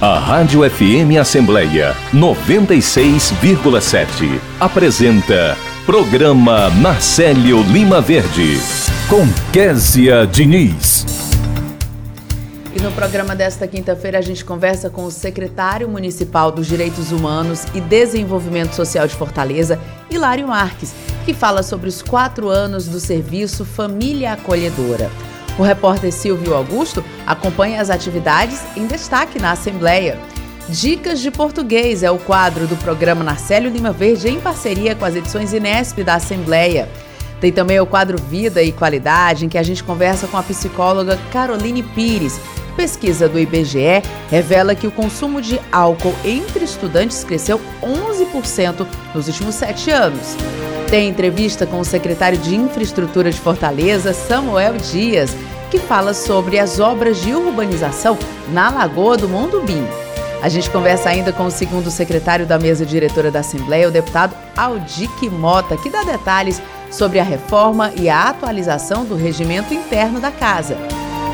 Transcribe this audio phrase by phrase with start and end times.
[0.00, 8.60] A Rádio FM Assembleia 96,7 apresenta Programa Marcelo Lima Verde
[9.08, 11.04] com Késia Diniz.
[12.72, 17.64] E no programa desta quinta-feira a gente conversa com o secretário municipal dos Direitos Humanos
[17.74, 20.94] e Desenvolvimento Social de Fortaleza, Hilário Marques,
[21.24, 25.10] que fala sobre os quatro anos do serviço Família Acolhedora.
[25.58, 30.18] O repórter Silvio Augusto acompanha as atividades em destaque na Assembleia.
[30.68, 35.16] Dicas de Português é o quadro do programa Narcélio Lima Verde em parceria com as
[35.16, 36.88] edições Inesp da Assembleia.
[37.40, 41.18] Tem também o quadro Vida e Qualidade, em que a gente conversa com a psicóloga
[41.32, 42.40] Caroline Pires.
[42.76, 49.56] Pesquisa do IBGE revela que o consumo de álcool entre estudantes cresceu 11% nos últimos
[49.56, 50.36] sete anos.
[50.90, 55.36] Tem entrevista com o secretário de Infraestrutura de Fortaleza, Samuel Dias,
[55.70, 58.18] que fala sobre as obras de urbanização
[58.52, 59.86] na Lagoa do Mondubim.
[60.40, 64.34] A gente conversa ainda com o segundo secretário da mesa diretora da Assembleia, o deputado
[64.56, 70.30] Aldic Mota, que dá detalhes sobre a reforma e a atualização do regimento interno da
[70.30, 70.78] casa.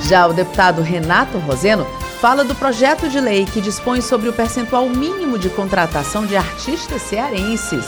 [0.09, 1.87] Já o deputado Renato Roseno
[2.21, 7.03] fala do projeto de lei que dispõe sobre o percentual mínimo de contratação de artistas
[7.03, 7.85] cearenses.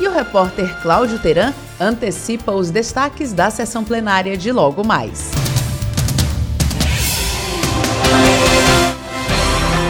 [0.00, 5.30] E o repórter Cláudio Teran antecipa os destaques da sessão plenária de logo mais.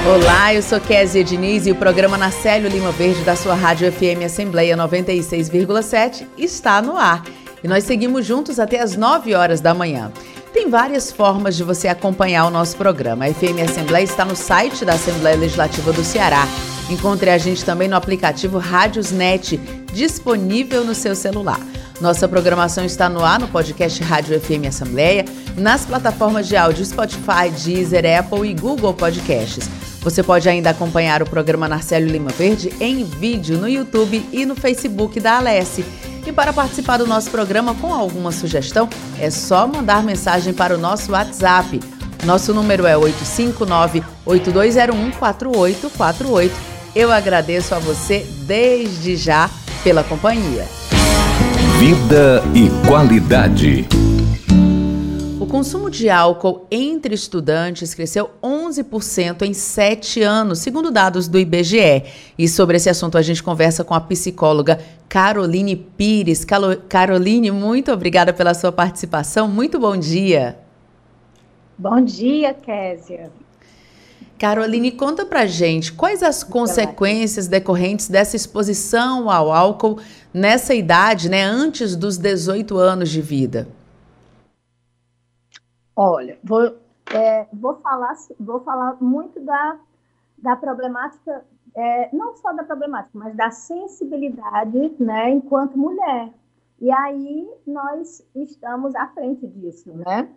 [0.06, 4.22] Olá, eu sou Kézia Diniz e o programa Narcélio Lima Verde da sua Rádio FM
[4.27, 7.24] Assembleia 96,7 está no ar.
[7.62, 10.12] E nós seguimos juntos até as 9 horas da manhã.
[10.52, 13.24] Tem várias formas de você acompanhar o nosso programa.
[13.24, 16.46] A FM Assembleia está no site da Assembleia Legislativa do Ceará.
[16.91, 19.58] Encontre a gente também no aplicativo Rádiosnet,
[19.95, 21.61] disponível no seu celular.
[22.00, 25.25] Nossa programação está no ar no podcast Rádio FM Assembleia,
[25.56, 29.70] nas plataformas de áudio Spotify, Deezer, Apple e Google Podcasts.
[30.01, 34.56] Você pode ainda acompanhar o programa Narcélio Lima Verde em vídeo no YouTube e no
[34.56, 35.84] Facebook da Alesse.
[36.27, 38.89] E para participar do nosso programa com alguma sugestão,
[39.20, 41.80] é só mandar mensagem para o nosso WhatsApp.
[42.24, 42.97] Nosso número é
[44.27, 46.51] 859-8201-4848.
[46.95, 49.51] Eu agradeço a você desde já
[49.84, 50.64] pela companhia.
[51.78, 53.86] Vida e qualidade.
[55.39, 62.02] O consumo de álcool entre estudantes cresceu 11% em sete anos, segundo dados do IBGE.
[62.39, 66.46] E sobre esse assunto a gente conversa com a psicóloga Caroline Pires.
[66.89, 69.46] Caroline, muito obrigada pela sua participação.
[69.46, 70.58] Muito bom dia.
[71.77, 73.30] Bom dia, Késia.
[74.39, 80.00] Caroline, conta pra gente quais as consequências decorrentes dessa exposição ao álcool
[80.33, 83.68] nessa idade, né, antes dos 18 anos de vida.
[85.96, 86.77] Olha, vou,
[87.12, 89.78] é, vou, falar, vou falar muito da,
[90.36, 91.44] da problemática,
[91.77, 96.30] é, não só da problemática, mas da sensibilidade, né, enquanto mulher.
[96.80, 100.28] E aí nós estamos à frente disso, né?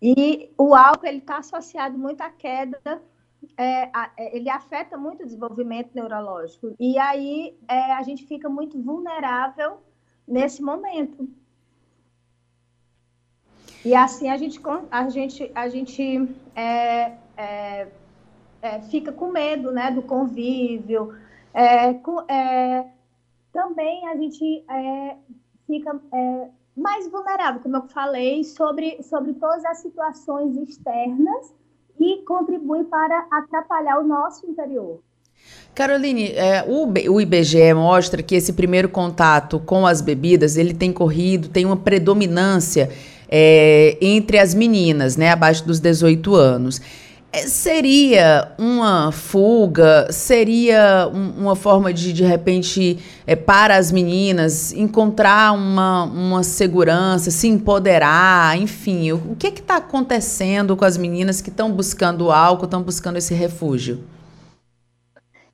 [0.00, 3.02] E o álcool está associado muito à queda,
[3.56, 6.74] é, é, ele afeta muito o desenvolvimento neurológico.
[6.78, 9.78] E aí é, a gente fica muito vulnerável
[10.26, 11.28] nesse momento.
[13.84, 14.60] E assim a gente,
[14.90, 17.88] a gente, a gente é, é,
[18.60, 21.14] é, fica com medo né, do convívio.
[22.04, 22.24] Com,
[23.52, 24.64] também a gente
[25.66, 26.00] fica
[26.76, 31.52] mais vulnerável, como eu falei, sobre, sobre todas as situações externas
[32.00, 35.00] e contribui para atrapalhar o nosso interior.
[35.74, 41.48] Caroline, é, o, IBGE mostra que esse primeiro contato com as bebidas ele tem corrido,
[41.48, 42.90] tem uma predominância
[43.28, 46.80] é, entre as meninas, né, abaixo dos 18 anos.
[47.30, 50.10] É, seria uma fuga?
[50.10, 57.30] Seria um, uma forma de, de repente, é, para as meninas encontrar uma, uma segurança,
[57.30, 59.12] se empoderar, enfim?
[59.12, 63.34] O, o que está acontecendo com as meninas que estão buscando álcool, estão buscando esse
[63.34, 64.02] refúgio?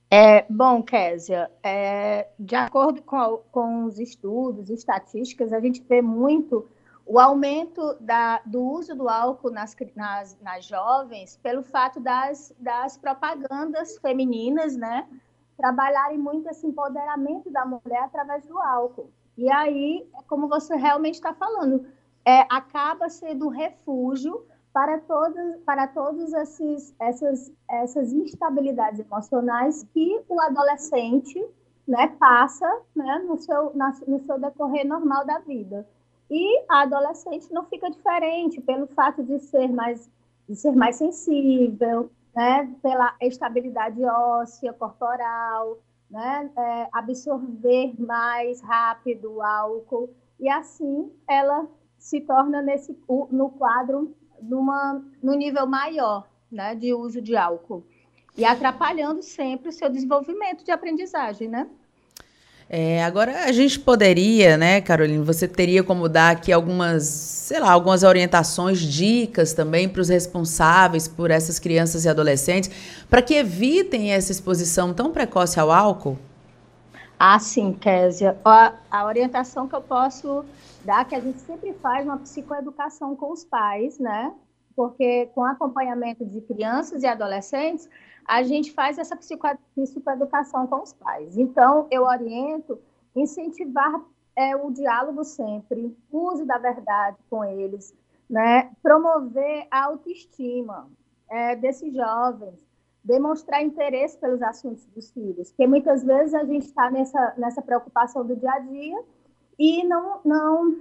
[0.08, 6.68] É, bom, Késia, é, de acordo com, com os estudos, estatísticas, a gente vê muito
[7.06, 12.96] o aumento da, do uso do álcool nas, nas, nas jovens pelo fato das, das
[12.96, 15.06] propagandas femininas, né?
[15.56, 19.10] Trabalharem muito esse empoderamento da mulher através do álcool.
[19.36, 21.86] E aí, é como você realmente está falando,
[22.24, 30.20] é, acaba sendo um refúgio para todas para todos esses essas essas instabilidades emocionais que
[30.28, 31.40] o adolescente
[31.86, 35.86] né passa né no seu na, no seu decorrer normal da vida
[36.34, 40.10] e a adolescente não fica diferente pelo fato de ser mais,
[40.48, 45.78] de ser mais sensível, né, pela estabilidade óssea, corporal,
[46.10, 50.10] né, é, absorver mais rápido o álcool,
[50.40, 52.98] e assim ela se torna nesse,
[53.30, 57.84] no quadro numa, no nível maior né, de uso de álcool.
[58.36, 61.70] E atrapalhando sempre o seu desenvolvimento de aprendizagem, né?
[62.76, 67.70] É, agora a gente poderia, né, Carolina, você teria como dar aqui algumas, sei lá,
[67.70, 74.10] algumas orientações, dicas também para os responsáveis por essas crianças e adolescentes, para que evitem
[74.10, 76.18] essa exposição tão precoce ao álcool?
[77.16, 78.36] Ah, sim, Késia.
[78.44, 80.44] A, a orientação que eu posso
[80.84, 84.32] dar, que a gente sempre faz uma psicoeducação com os pais, né?
[84.74, 87.88] Porque com acompanhamento de crianças e adolescentes,
[88.26, 91.36] a gente faz essa psicoeducação com os pais.
[91.36, 92.78] Então, eu oriento
[93.14, 94.02] incentivar
[94.36, 97.94] é, o diálogo sempre, uso da verdade com eles,
[98.28, 98.70] né?
[98.82, 100.90] promover a autoestima
[101.30, 102.64] é, desses jovens,
[103.02, 108.26] demonstrar interesse pelos assuntos dos filhos, porque muitas vezes a gente está nessa, nessa preocupação
[108.26, 109.04] do dia a dia
[109.58, 110.76] e não, não,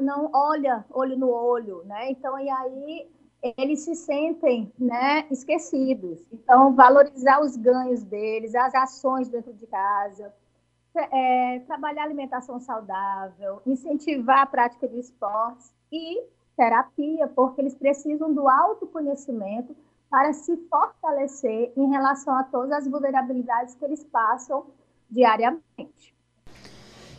[0.00, 2.10] não olha olho no olho, né?
[2.10, 3.10] Então, e aí
[3.58, 6.24] eles se sentem né, esquecidos.
[6.32, 10.32] Então, valorizar os ganhos deles, as ações dentro de casa,
[10.94, 16.22] é, trabalhar alimentação saudável, incentivar a prática de esportes e
[16.56, 19.76] terapia, porque eles precisam do autoconhecimento
[20.08, 24.64] para se fortalecer em relação a todas as vulnerabilidades que eles passam
[25.10, 26.13] diariamente.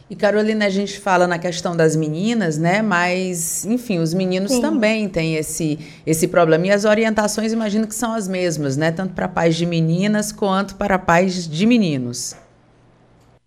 [0.07, 2.79] E Carolina, a gente fala na questão das meninas, né?
[2.79, 4.61] Mas, enfim, os meninos Sim.
[4.61, 6.67] também têm esse, esse problema.
[6.67, 8.91] E as orientações, imagino que são as mesmas, né?
[8.91, 12.35] Tanto para pais de meninas quanto para pais de meninos.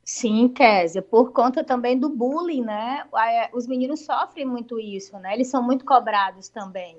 [0.04, 3.04] Sim, Késia, por conta também do bullying, né?
[3.16, 5.34] É, os meninos sofrem muito isso, né?
[5.34, 6.96] Eles são muito cobrados também.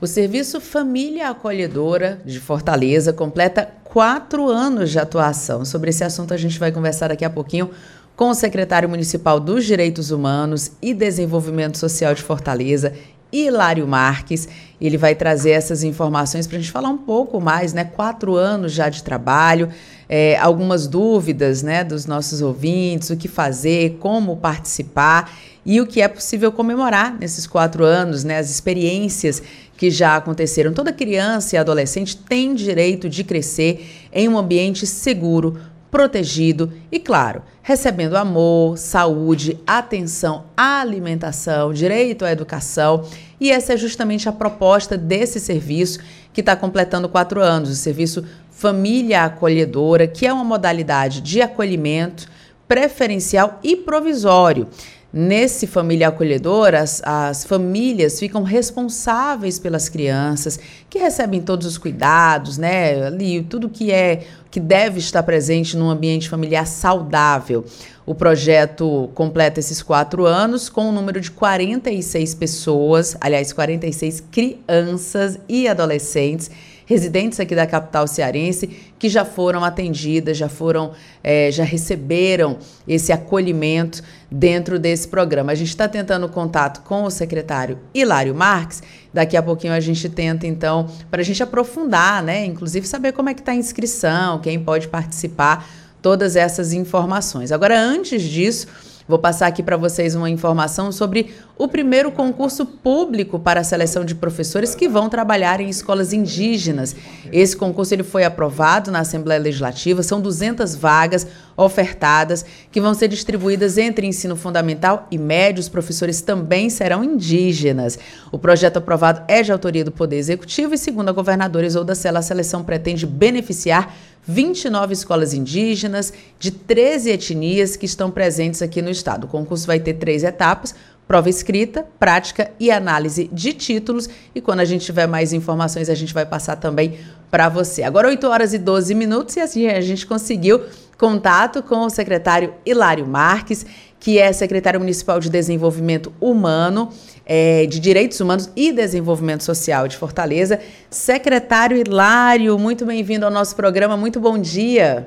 [0.00, 5.64] O Serviço Família Acolhedora de Fortaleza completa quatro anos de atuação.
[5.64, 7.68] Sobre esse assunto a gente vai conversar daqui a pouquinho
[8.14, 12.92] com o secretário municipal dos Direitos Humanos e Desenvolvimento Social de Fortaleza,
[13.32, 14.48] Hilário Marques.
[14.80, 17.82] Ele vai trazer essas informações para a gente falar um pouco mais, né?
[17.82, 19.68] Quatro anos já de trabalho
[20.08, 25.30] é, algumas dúvidas né, dos nossos ouvintes, o que fazer, como participar
[25.66, 29.42] e o que é possível comemorar nesses quatro anos, né, as experiências
[29.78, 30.72] que já aconteceram.
[30.72, 35.56] Toda criança e adolescente tem direito de crescer em um ambiente seguro,
[35.88, 43.04] protegido e, claro, recebendo amor, saúde, atenção, alimentação, direito à educação.
[43.40, 46.00] E essa é justamente a proposta desse serviço
[46.32, 52.28] que está completando quatro anos, o serviço família acolhedora, que é uma modalidade de acolhimento
[52.66, 54.66] preferencial e provisório.
[55.10, 60.60] Nesse família acolhedora, as, as, famílias ficam responsáveis pelas crianças,
[60.90, 63.06] que recebem todos os cuidados, né?
[63.06, 67.64] Ali, tudo que é que deve estar presente num ambiente familiar saudável.
[68.04, 75.38] O projeto completa esses quatro anos com um número de 46 pessoas, aliás, 46 crianças
[75.48, 76.50] e adolescentes
[76.88, 78.66] residentes aqui da capital cearense
[78.98, 80.92] que já foram atendidas, já foram,
[81.22, 82.56] é, já receberam
[82.88, 85.52] esse acolhimento dentro desse programa.
[85.52, 88.82] A gente está tentando contato com o secretário Hilário Marques.
[89.12, 92.46] Daqui a pouquinho a gente tenta, então, para a gente aprofundar, né?
[92.46, 95.68] Inclusive saber como é que está a inscrição, quem pode participar,
[96.00, 97.52] todas essas informações.
[97.52, 98.66] Agora, antes disso,
[99.08, 104.04] Vou passar aqui para vocês uma informação sobre o primeiro concurso público para a seleção
[104.04, 106.94] de professores que vão trabalhar em escolas indígenas.
[107.32, 113.08] Esse concurso ele foi aprovado na Assembleia Legislativa, são 200 vagas ofertadas que vão ser
[113.08, 115.60] distribuídas entre ensino fundamental e médio.
[115.60, 117.98] Os professores também serão indígenas.
[118.30, 122.18] O projeto aprovado é de autoria do Poder Executivo e, segundo a governadora Isolda Sela,
[122.18, 123.90] a seleção pretende beneficiar
[124.28, 129.24] 29 escolas indígenas de 13 etnias que estão presentes aqui no estado.
[129.24, 130.74] O concurso vai ter três etapas:
[131.06, 134.06] prova escrita, prática e análise de títulos.
[134.34, 136.98] E quando a gente tiver mais informações, a gente vai passar também
[137.30, 137.82] para você.
[137.82, 140.62] Agora, 8 horas e 12 minutos, e assim a gente conseguiu
[140.98, 143.64] contato com o secretário Hilário Marques,
[143.98, 146.90] que é secretário municipal de Desenvolvimento Humano
[147.28, 150.58] é, de Direitos Humanos e Desenvolvimento Social de Fortaleza.
[150.88, 155.06] Secretário Hilário, muito bem-vindo ao nosso programa, muito bom dia.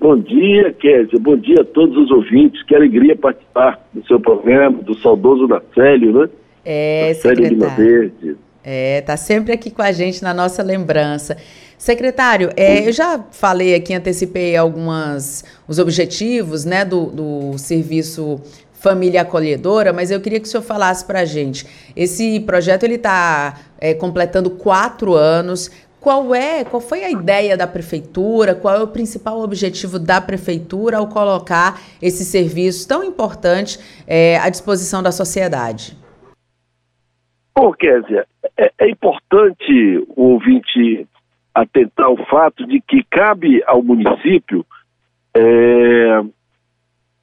[0.00, 4.82] Bom dia, Kézia, bom dia a todos os ouvintes, que alegria participar do seu programa,
[4.82, 6.28] do saudoso Nacélio, né?
[6.64, 7.76] É, Nacélio secretário.
[7.76, 8.36] Verde.
[8.66, 11.36] É, tá sempre aqui com a gente na nossa lembrança.
[11.76, 18.40] Secretário, é, eu já falei aqui, antecipei algumas os objetivos né, do, do serviço
[18.84, 21.64] família acolhedora, mas eu queria que o senhor falasse para a gente.
[21.96, 25.70] Esse projeto ele está é, completando quatro anos.
[25.98, 28.54] Qual é, qual foi a ideia da prefeitura?
[28.54, 34.50] Qual é o principal objetivo da prefeitura ao colocar esse serviço tão importante é, à
[34.50, 35.96] disposição da sociedade?
[37.56, 38.26] Bom, Kézia,
[38.58, 41.06] é, é importante o ouvinte
[41.54, 44.66] atentar ao fato de que cabe ao município
[45.34, 46.20] é,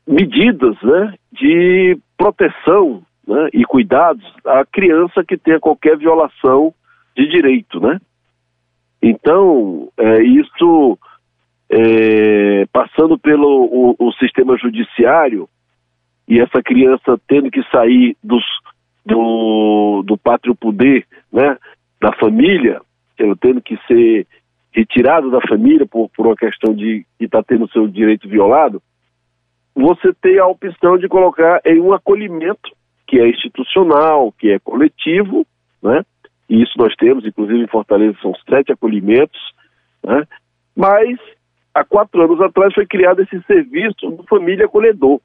[0.07, 6.73] medidas né, de proteção né, e cuidados à criança que tenha qualquer violação
[7.15, 7.99] de direito, né?
[9.01, 10.97] Então, é, isso
[11.69, 15.49] é, passando pelo o, o, sistema judiciário
[16.27, 18.43] e essa criança tendo que sair dos,
[19.05, 21.57] do, do pátrio poder, né,
[21.99, 22.81] da família,
[23.39, 24.27] tendo que ser
[24.71, 28.81] retirado da família por, por uma questão de estar tá tendo seu direito violado,
[29.75, 32.71] você tem a opção de colocar em um acolhimento
[33.07, 35.45] que é institucional, que é coletivo,
[35.81, 36.03] né?
[36.49, 39.39] E isso nós temos, inclusive em Fortaleza são sete acolhimentos,
[40.03, 40.25] né?
[40.75, 41.17] Mas
[41.73, 45.19] há quatro anos atrás foi criado esse serviço do Família Acolhedor,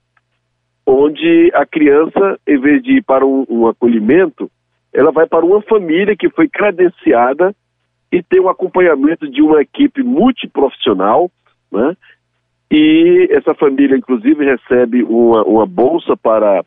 [0.86, 4.50] onde a criança, em vez de ir para um, um acolhimento,
[4.92, 7.54] ela vai para uma família que foi credenciada
[8.10, 11.30] e tem um acompanhamento de uma equipe multiprofissional,
[11.70, 11.96] né?
[12.70, 16.64] E essa família, inclusive, recebe uma, uma bolsa para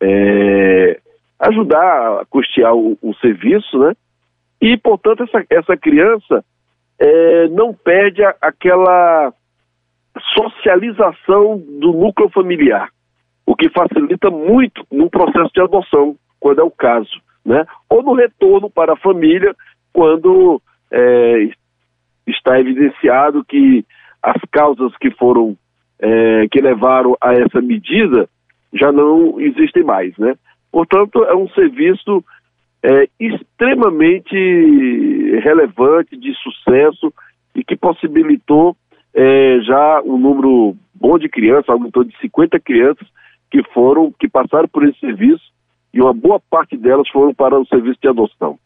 [0.00, 1.00] é,
[1.40, 3.94] ajudar a custear o, o, serviço, né?
[4.60, 6.44] E, portanto, essa, essa criança
[6.98, 9.32] é, não perde a, aquela
[10.34, 12.88] socialização do núcleo familiar,
[13.46, 17.66] o que facilita muito no processo de adoção, quando é o caso, né?
[17.88, 19.54] Ou no retorno para a família,
[19.92, 21.48] quando é,
[22.26, 23.84] está evidenciado que
[24.24, 25.56] as causas que foram
[26.00, 28.28] é, que levaram a essa medida
[28.72, 30.34] já não existem mais, né?
[30.72, 32.24] Portanto, é um serviço
[32.82, 34.34] é, extremamente
[35.42, 37.12] relevante, de sucesso
[37.54, 38.76] e que possibilitou
[39.14, 43.06] é, já um número bom de crianças, torno de 50 crianças
[43.50, 45.44] que foram, que passaram por esse serviço
[45.92, 48.58] e uma boa parte delas foram para o serviço de adoção.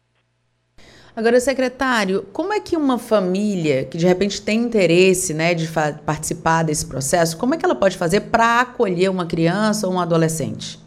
[1.19, 5.67] Agora, secretário, como é que uma família que de repente tem interesse né, de
[6.05, 9.99] participar desse processo, como é que ela pode fazer para acolher uma criança ou um
[9.99, 10.79] adolescente?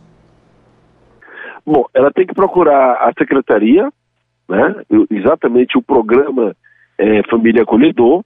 [1.66, 3.92] Bom, ela tem que procurar a secretaria,
[4.48, 4.74] né,
[5.10, 6.56] exatamente o programa
[6.96, 8.24] é, Família Acolhedor,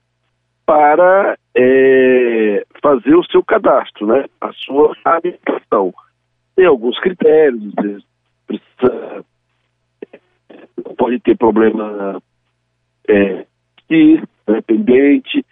[0.65, 5.93] para é, fazer o seu cadastro, né, a sua habilitação.
[6.55, 7.73] Tem alguns critérios,
[8.47, 9.25] precisa
[10.97, 12.21] pode ter problema
[13.07, 13.45] é,
[14.47, 15.45] dependente,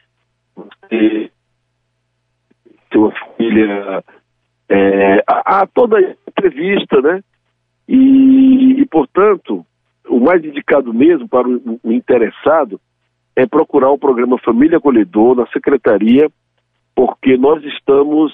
[0.90, 1.32] ter
[2.96, 4.04] uma família.
[4.68, 7.24] É, há toda a entrevista, né?
[7.88, 9.66] E, e, portanto,
[10.08, 12.80] o mais indicado mesmo para o, o interessado
[13.36, 16.30] é procurar o programa Família Acolhedor na secretaria,
[16.96, 18.34] porque nós estamos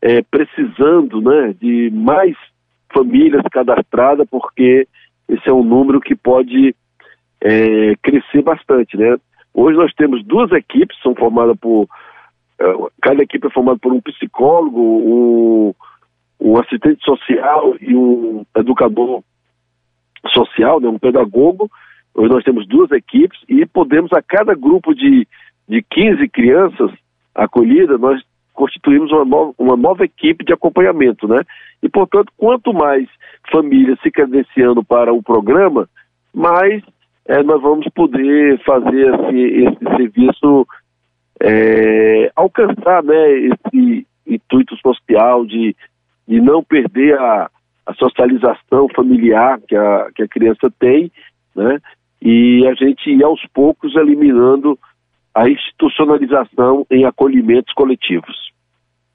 [0.00, 2.36] é, precisando né, de mais
[2.92, 4.86] famílias cadastradas, porque
[5.28, 6.74] esse é um número que pode
[7.40, 9.16] é, crescer bastante, né?
[9.54, 11.88] Hoje nós temos duas equipes, são formadas por
[12.58, 12.64] é,
[13.00, 15.74] cada equipe é formada por um psicólogo, um,
[16.40, 19.22] um assistente social e um educador
[20.28, 21.70] social, né, um pedagogo.
[22.14, 25.26] Hoje nós temos duas equipes e podemos a cada grupo de,
[25.68, 26.90] de 15 crianças
[27.34, 28.20] acolhidas, nós
[28.58, 31.42] constituímos uma nova, uma nova equipe de acompanhamento, né?
[31.80, 33.08] E, portanto, quanto mais
[33.52, 35.88] famílias se credenciando para o programa,
[36.34, 36.82] mais
[37.24, 40.66] é, nós vamos poder fazer esse, serviço
[41.40, 45.76] é, alcançar né, esse intuito social de,
[46.26, 47.48] de não perder a,
[47.86, 51.12] a socialização familiar que a, que a criança tem,
[51.54, 51.78] né?
[52.20, 54.76] E a gente ir aos poucos eliminando
[55.38, 58.36] a institucionalização em acolhimentos coletivos.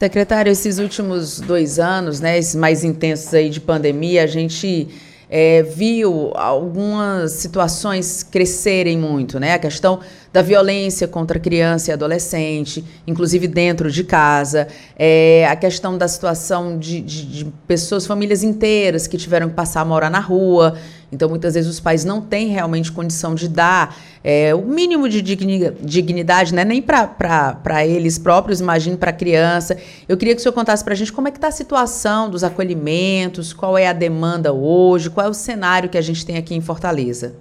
[0.01, 4.87] Secretário, esses últimos dois anos, né, esses mais intensos aí de pandemia, a gente
[5.29, 9.53] é, viu algumas situações crescerem muito, né?
[9.53, 9.99] A questão
[10.33, 16.79] da violência contra criança e adolescente, inclusive dentro de casa, é, a questão da situação
[16.79, 20.75] de, de, de pessoas, famílias inteiras que tiveram que passar a morar na rua.
[21.11, 25.21] Então, muitas vezes, os pais não têm realmente condição de dar é, o mínimo de
[25.21, 26.65] dignidade, né?
[26.65, 29.77] nem para eles próprios, imagine para a criança.
[30.09, 32.27] Eu queria que o senhor contasse para a gente como é que está a situação
[32.27, 36.37] dos acolhimentos, qual é a demanda hoje, qual é o cenário que a gente tem
[36.37, 37.35] aqui em Fortaleza.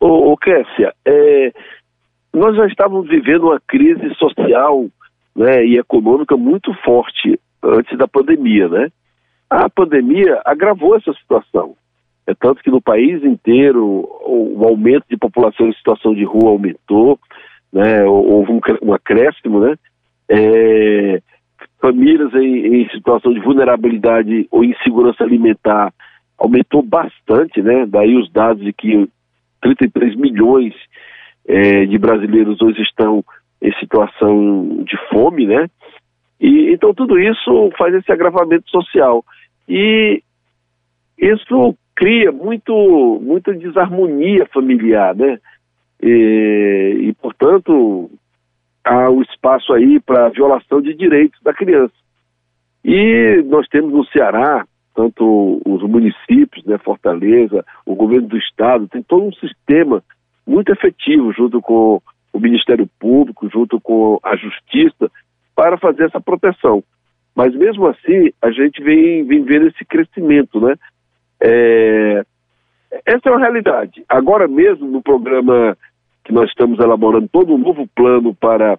[0.00, 1.52] Ô, ô Kessia, é,
[2.32, 4.86] nós já estávamos vivendo uma crise social
[5.36, 8.88] né, e econômica muito forte antes da pandemia, né?
[9.48, 11.74] A pandemia agravou essa situação.
[12.26, 16.50] É tanto que no país inteiro o, o aumento de população em situação de rua
[16.50, 17.18] aumentou,
[17.72, 19.76] né, houve um, um acréscimo, né?
[20.28, 21.20] É,
[21.80, 25.92] famílias em, em, situação de vulnerabilidade ou insegurança alimentar
[26.38, 27.84] aumentou bastante, né?
[27.86, 29.08] Daí os dados de que
[29.60, 30.74] 33 milhões
[31.46, 33.24] é, de brasileiros hoje estão
[33.60, 35.68] em situação de fome, né?
[36.40, 39.24] E então tudo isso faz esse agravamento social
[39.68, 40.22] e
[41.18, 45.38] isso cria muito, muita desarmonia familiar, né?
[46.02, 48.10] E, e portanto,
[48.82, 51.92] há um espaço aí para violação de direitos da criança.
[52.82, 54.64] E nós temos no Ceará,
[54.94, 60.02] tanto os municípios, né, Fortaleza, o governo do estado, tem todo um sistema
[60.46, 62.00] muito efetivo junto com
[62.32, 65.10] o Ministério Público, junto com a Justiça,
[65.54, 66.82] para fazer essa proteção.
[67.34, 70.74] Mas mesmo assim, a gente vem, vem vendo esse crescimento, né?
[71.40, 72.24] É,
[73.06, 74.04] essa é uma realidade.
[74.08, 75.76] Agora mesmo, no programa
[76.24, 78.78] que nós estamos elaborando todo um novo plano para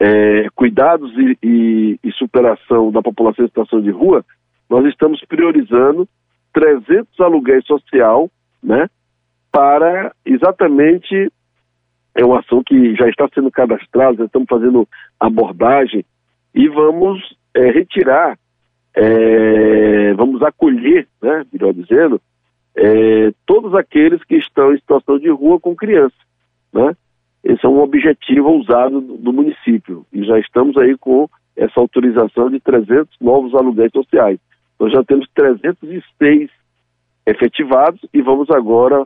[0.00, 4.24] é, cuidados e, e, e, superação da população em situação de rua,
[4.68, 6.08] nós estamos priorizando
[6.52, 8.30] 300 aluguéis social,
[8.62, 8.88] né,
[9.52, 11.30] para exatamente
[12.16, 16.04] é uma ação que já está sendo cadastrada, estamos fazendo abordagem
[16.54, 18.38] e vamos é, retirar
[18.94, 22.20] é, vamos acolher, né, melhor dizendo,
[22.76, 26.16] é, todos aqueles que estão em situação de rua com criança,
[26.72, 26.96] né?
[27.42, 32.50] Esse é um objetivo ousado do, do município e já estamos aí com essa autorização
[32.50, 34.38] de 300 novos aluguéis sociais.
[34.78, 36.50] Nós já temos 306
[37.26, 39.04] efetivados e vamos agora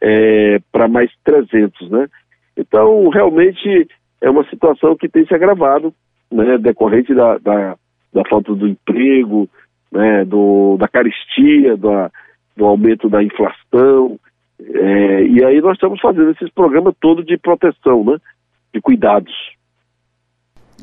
[0.00, 2.08] é, para mais 300, né?
[2.56, 3.88] Então, realmente
[4.20, 5.94] é uma situação que tem se agravado,
[6.30, 7.76] né, decorrente da, da
[8.12, 9.48] da falta do emprego,
[9.90, 12.10] né, do, da caristia, da,
[12.56, 14.18] do aumento da inflação.
[14.60, 18.16] É, e aí nós estamos fazendo esses programas todos de proteção, né,
[18.74, 19.32] de cuidados.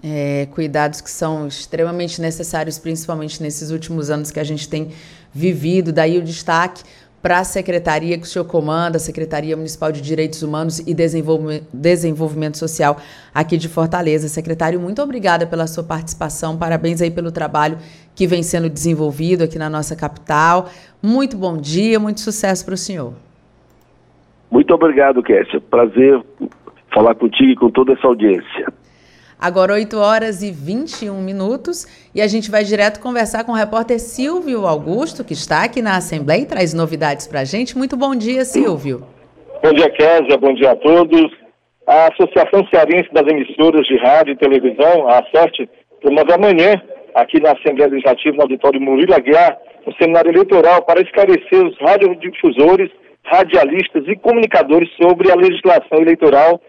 [0.03, 4.89] É, cuidados que são extremamente necessários, principalmente nesses últimos anos que a gente tem
[5.33, 5.91] vivido.
[5.91, 6.83] Daí o destaque
[7.21, 12.57] para a secretaria que o senhor comanda, a Secretaria Municipal de Direitos Humanos e Desenvolvimento
[12.57, 12.97] Social
[13.33, 14.27] aqui de Fortaleza.
[14.27, 17.77] Secretário, muito obrigada pela sua participação, parabéns aí pelo trabalho
[18.15, 20.69] que vem sendo desenvolvido aqui na nossa capital.
[21.01, 23.13] Muito bom dia, muito sucesso para o senhor.
[24.49, 25.59] Muito obrigado, Kessia.
[25.59, 26.23] Prazer
[26.93, 28.71] falar contigo e com toda essa audiência.
[29.39, 33.99] Agora 8 horas e 21 minutos e a gente vai direto conversar com o repórter
[33.99, 37.77] Silvio Augusto, que está aqui na Assembleia e traz novidades para a gente.
[37.77, 39.05] Muito bom dia, Silvio.
[39.61, 40.37] Bom dia, Kézia.
[40.39, 41.31] Bom dia a todos.
[41.85, 45.69] A Associação Cearense das Emissoras de Rádio e Televisão, a ACERT,
[46.01, 46.73] promove amanhã,
[47.13, 52.89] aqui na Assembleia Legislativa, no auditório Murilo Aguiar, um seminário eleitoral para esclarecer os radiodifusores,
[53.23, 56.59] radialistas e comunicadores sobre a legislação eleitoral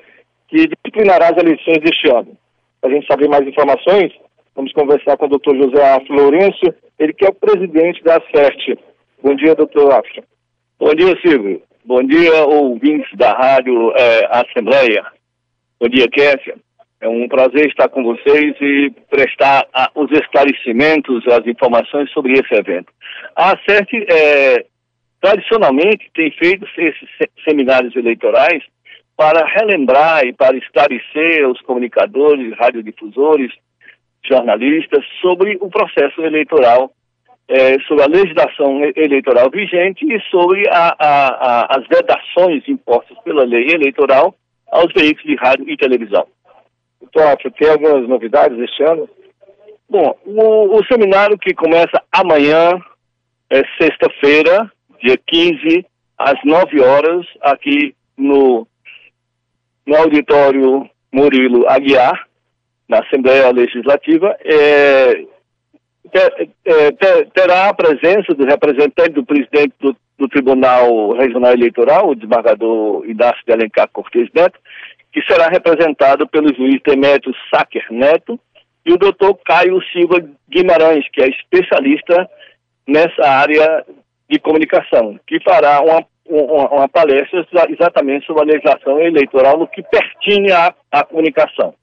[0.48, 2.36] que disciplinará as eleições deste ano.
[2.82, 4.12] A gente saber mais informações,
[4.54, 8.78] vamos conversar com o doutor José Afro Lourenço, ele que é o presidente da CERT.
[9.22, 10.22] Bom dia, doutor Afro.
[10.78, 11.62] Bom dia, Silvio.
[11.84, 15.04] Bom dia, ouvintes da Rádio é, Assembleia.
[15.80, 16.56] Bom dia, Kécia.
[17.00, 22.54] É um prazer estar com vocês e prestar a, os esclarecimentos, as informações sobre esse
[22.54, 22.92] evento.
[23.34, 24.64] A CERT, é,
[25.20, 27.08] tradicionalmente, tem feito esses
[27.44, 28.62] seminários eleitorais
[29.18, 33.52] para relembrar e para esclarecer os comunicadores, radiodifusores
[34.24, 36.92] jornalistas sobre o processo eleitoral,
[37.48, 43.44] é, sobre a legislação eleitoral vigente e sobre a, a, a, as vedações impostas pela
[43.44, 44.36] lei eleitoral
[44.70, 46.24] aos veículos de rádio e televisão.
[47.10, 49.08] Tóquio, tem algumas novidades este ano?
[49.90, 52.70] Bom, o, o seminário que começa amanhã,
[53.50, 54.70] é sexta-feira,
[55.02, 55.84] dia 15,
[56.16, 58.68] às 9 horas, aqui no,
[59.88, 62.28] no auditório Murilo Aguiar,
[62.86, 65.24] na Assembleia Legislativa, é,
[66.66, 73.06] é, terá a presença do representante do presidente do, do Tribunal Regional Eleitoral, o desembargador
[73.06, 74.58] Inácio de Alencar Cortes Neto,
[75.10, 78.38] que será representado pelo juiz Demetrio Sacker Neto
[78.84, 82.28] e o doutor Caio Silva Guimarães, que é especialista
[82.86, 83.86] nessa área
[84.30, 89.82] de comunicação, que fará uma, uma, uma palestra exatamente sobre a legislação eleitoral no que
[89.82, 91.74] pertine à, à comunicação.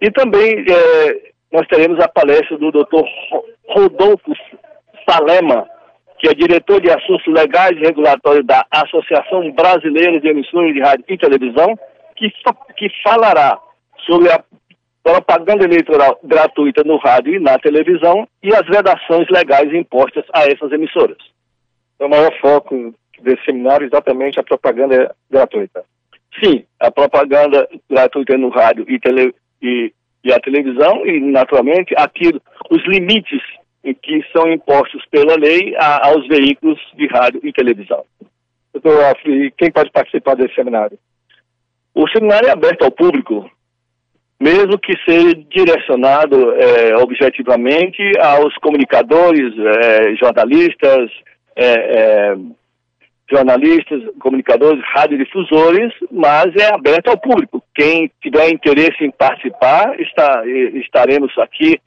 [0.00, 3.04] E também é, nós teremos a palestra do doutor
[3.68, 4.32] Rodolfo
[5.08, 5.66] Salema,
[6.18, 11.04] que é diretor de assuntos legais e regulatórios da Associação Brasileira de Emissões de Rádio
[11.08, 11.74] e Televisão,
[12.16, 12.30] que,
[12.76, 13.58] que falará
[14.06, 14.42] sobre a
[15.02, 20.72] propaganda eleitoral gratuita no rádio e na televisão e as vedações legais impostas a essas
[20.72, 21.18] emissoras.
[22.00, 25.84] O maior foco desse seminário exatamente a propaganda gratuita.
[26.42, 32.40] Sim, a propaganda gratuita no rádio e, tele, e, e a televisão e, naturalmente, aquilo,
[32.70, 33.42] os limites
[33.94, 38.04] que são impostos pela lei a, aos veículos de rádio e televisão.
[38.72, 40.98] Doutor Afri, quem pode participar desse seminário?
[41.94, 43.50] O seminário é aberto ao público,
[44.38, 51.10] mesmo que seja direcionado é, objetivamente aos comunicadores, é, jornalistas,
[51.54, 52.36] é, é
[53.30, 57.62] jornalistas, comunicadores, radiodifusores, mas é aberto ao público.
[57.74, 60.42] Quem tiver interesse em participar, está,
[60.74, 61.80] estaremos aqui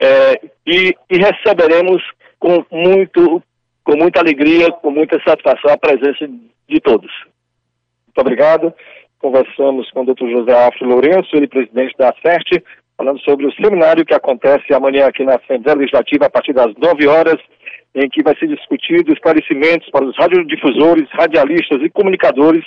[0.00, 2.02] é, e, e receberemos
[2.38, 3.42] com muito
[3.84, 6.28] com muita alegria, com muita satisfação a presença
[6.68, 7.10] de todos.
[8.06, 8.72] Muito obrigado.
[9.18, 10.28] Conversamos com o Dr.
[10.28, 12.62] José Afro Lourenço, ele presidente da CERT,
[12.96, 17.06] falando sobre o seminário que acontece amanhã aqui na Assembleia Legislativa a partir das 9
[17.08, 17.40] horas,
[17.94, 22.64] em que vai ser discutido esclarecimentos para os radiodifusores, radialistas e comunicadores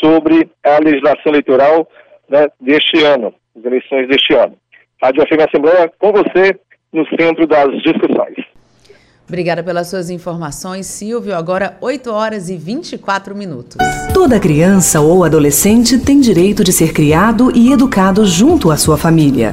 [0.00, 1.88] sobre a legislação eleitoral
[2.28, 4.56] né, deste ano, as eleições deste ano.
[5.02, 6.58] Rádio FM Assembleia, com você
[6.92, 8.36] no centro das discussões.
[9.26, 11.34] Obrigada pelas suas informações, Silvio.
[11.34, 13.76] Agora 8 horas e 24 minutos.
[14.14, 19.52] Toda criança ou adolescente tem direito de ser criado e educado junto à sua família.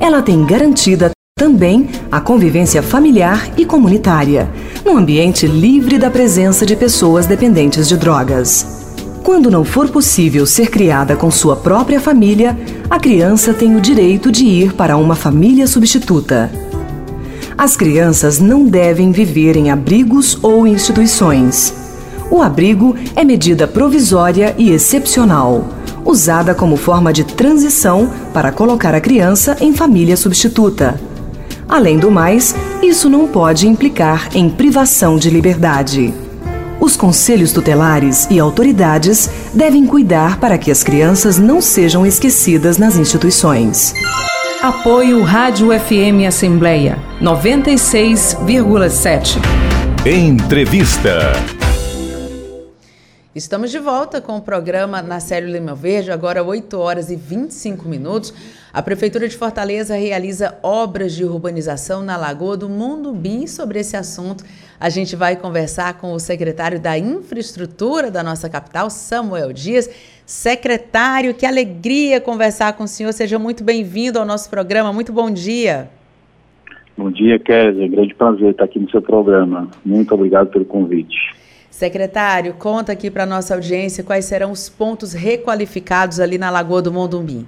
[0.00, 4.50] Ela tem garantida também a convivência familiar e comunitária,
[4.84, 8.66] num ambiente livre da presença de pessoas dependentes de drogas.
[9.22, 12.58] Quando não for possível ser criada com sua própria família,
[12.90, 16.50] a criança tem o direito de ir para uma família substituta.
[17.56, 21.72] As crianças não devem viver em abrigos ou instituições.
[22.30, 25.68] O abrigo é medida provisória e excepcional,
[26.04, 31.07] usada como forma de transição para colocar a criança em família substituta.
[31.68, 36.14] Além do mais, isso não pode implicar em privação de liberdade.
[36.80, 42.96] Os conselhos tutelares e autoridades devem cuidar para que as crianças não sejam esquecidas nas
[42.96, 43.92] instituições.
[44.62, 49.36] Apoio Rádio FM Assembleia 96,7.
[50.06, 51.57] Entrevista.
[53.38, 57.88] Estamos de volta com o programa na série Lima Verde, agora 8 horas e 25
[57.88, 58.34] minutos.
[58.72, 63.46] A Prefeitura de Fortaleza realiza obras de urbanização na Lagoa do Mondumbi.
[63.46, 64.42] Sobre esse assunto,
[64.80, 69.88] a gente vai conversar com o secretário da Infraestrutura da nossa capital, Samuel Dias.
[70.26, 73.12] Secretário, que alegria conversar com o senhor.
[73.12, 74.92] Seja muito bem-vindo ao nosso programa.
[74.92, 75.88] Muito bom dia.
[76.96, 77.86] Bom dia, Kézia.
[77.86, 79.68] Grande prazer estar aqui no seu programa.
[79.84, 81.37] Muito obrigado pelo convite.
[81.70, 86.92] Secretário, conta aqui para nossa audiência quais serão os pontos requalificados ali na Lagoa do
[86.92, 87.46] Mondumbi.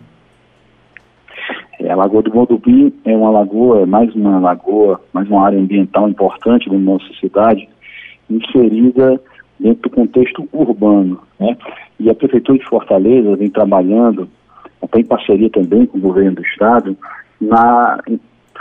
[1.80, 6.08] É, a Lagoa do Mondumbi é uma lagoa, mais uma lagoa, mais uma área ambiental
[6.08, 7.68] importante da nossa cidade,
[8.28, 9.20] inserida
[9.58, 11.20] dentro do contexto urbano.
[11.38, 11.56] Né?
[11.98, 14.28] E a Prefeitura de Fortaleza vem trabalhando,
[14.82, 16.96] até em parceria também com o governo do Estado,
[17.40, 17.98] na,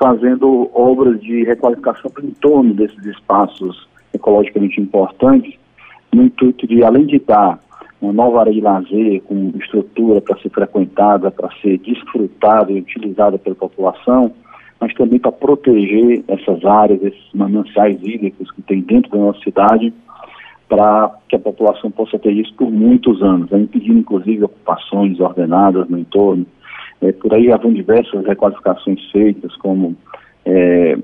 [0.01, 5.53] fazendo obras de requalificação em torno desses espaços ecologicamente importantes,
[6.13, 7.59] no intuito de, além de dar
[8.01, 13.37] uma nova área de lazer com estrutura para ser frequentada, para ser desfrutada e utilizada
[13.37, 14.31] pela população,
[14.79, 19.93] mas também para proteger essas áreas, esses mananciais hídricos que tem dentro da nossa cidade,
[20.69, 25.89] para que a população possa ter isso por muitos anos, né, impedindo inclusive ocupações desordenadas
[25.89, 26.45] no entorno.
[27.01, 29.95] É, por aí haviam diversas requalificações feitas, como
[30.45, 30.97] é,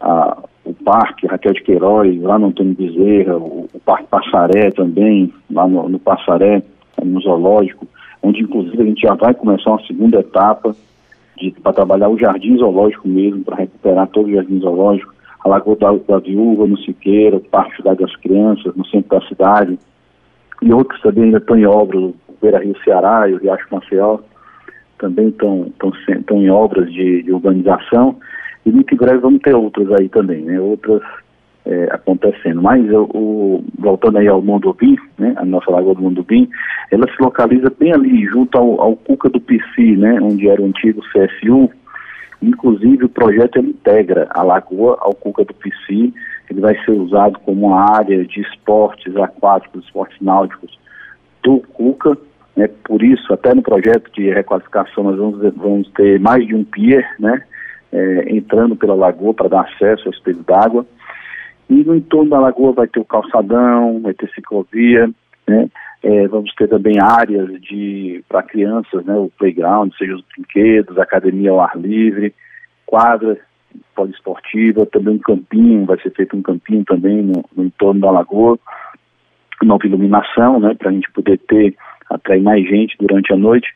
[0.00, 5.32] a, o Parque Raquel de Queiroz, lá no Antônio Bezerra, o, o Parque Passaré também,
[5.50, 6.62] lá no, no Passaré,
[7.02, 7.86] no Zoológico,
[8.22, 10.74] onde inclusive a gente já vai começar uma segunda etapa
[11.62, 15.92] para trabalhar o jardim zoológico mesmo, para recuperar todo o jardim zoológico, a Lagoa da,
[15.92, 19.78] da Viúva, no Siqueira, o Parque Cidade das Crianças, no centro da cidade,
[20.62, 24.18] e outros também ainda estão em obras, o Beira Rio Ceará e o Riacho Maceió,
[24.98, 28.16] também estão, estão, estão em obras de, de urbanização,
[28.66, 30.60] e muito em breve vamos ter outras aí também, né?
[30.60, 31.00] Outras
[31.64, 32.60] é, acontecendo.
[32.60, 35.34] Mas o, voltando aí ao Mondobim, né?
[35.36, 36.48] A nossa Lagoa do Mondobim,
[36.90, 40.18] ela se localiza bem ali, junto ao, ao Cuca do PC, né?
[40.20, 41.70] Onde era o antigo CSU.
[42.42, 46.12] Inclusive o projeto ele integra a lagoa ao Cuca do PC.
[46.50, 50.76] Ele vai ser usado como uma área de esportes aquáticos, esportes náuticos
[51.42, 52.16] do Cuca.
[52.56, 52.68] Né?
[52.84, 57.08] Por isso, até no projeto de requalificação, nós vamos, vamos ter mais de um pier,
[57.20, 57.42] né?
[57.96, 60.86] É, entrando pela lagoa para dar acesso ao espelho d'água.
[61.68, 65.10] E no entorno da lagoa vai ter o calçadão, vai ter ciclovia,
[65.48, 65.68] né?
[66.02, 69.14] É, vamos ter também áreas de para crianças, né?
[69.16, 72.34] O playground, seja os brinquedos, academia ao ar livre,
[72.84, 73.36] quadra
[73.94, 78.58] poliesportiva, também um campinho, vai ser feito um campinho também no, no entorno da lagoa,
[79.62, 80.74] nova iluminação, né?
[80.74, 81.74] Para a gente poder ter
[82.10, 83.68] atrair mais gente durante a noite.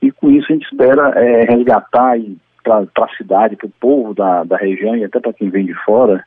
[0.00, 2.36] E com isso a gente espera é, resgatar e
[2.66, 5.74] para a cidade, para o povo da, da região e até para quem vem de
[5.84, 6.24] fora,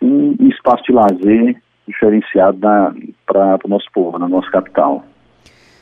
[0.00, 2.58] um, espaço de lazer diferenciado
[3.26, 5.04] para o nosso povo, na nossa capital.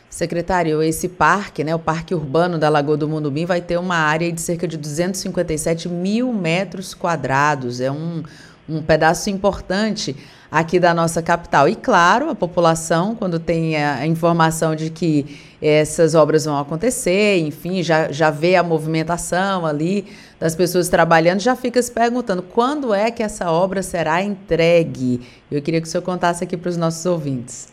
[0.08, 4.32] Secretário, esse parque, né, o Parque Urbano da Lagoa do Mundubim, vai ter uma área
[4.32, 7.78] de cerca de 257 mil metros quadrados.
[7.78, 8.22] É um,
[8.68, 10.14] um pedaço importante
[10.50, 11.68] aqui da nossa capital.
[11.68, 15.24] E claro, a população, quando tem a informação de que
[15.60, 20.04] essas obras vão acontecer, enfim, já, já vê a movimentação ali
[20.38, 25.20] das pessoas trabalhando, já fica se perguntando quando é que essa obra será entregue.
[25.50, 27.72] Eu queria que o senhor contasse aqui para os nossos ouvintes.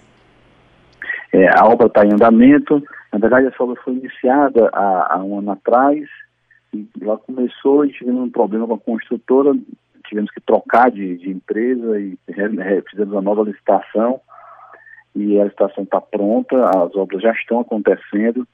[1.32, 2.82] É, a obra está em andamento.
[3.12, 6.08] Na verdade, essa obra foi iniciada há, há um ano atrás.
[6.74, 9.54] E lá começou e tivemos um problema com a construtora
[10.08, 12.18] tivemos que trocar de, de empresa e
[12.90, 14.22] fizemos uma nova licitação
[15.16, 18.46] e a licitação está pronta, as obras já estão acontecendo,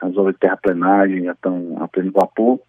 [0.00, 2.60] as obras de terraplenagem já estão a pleno vapor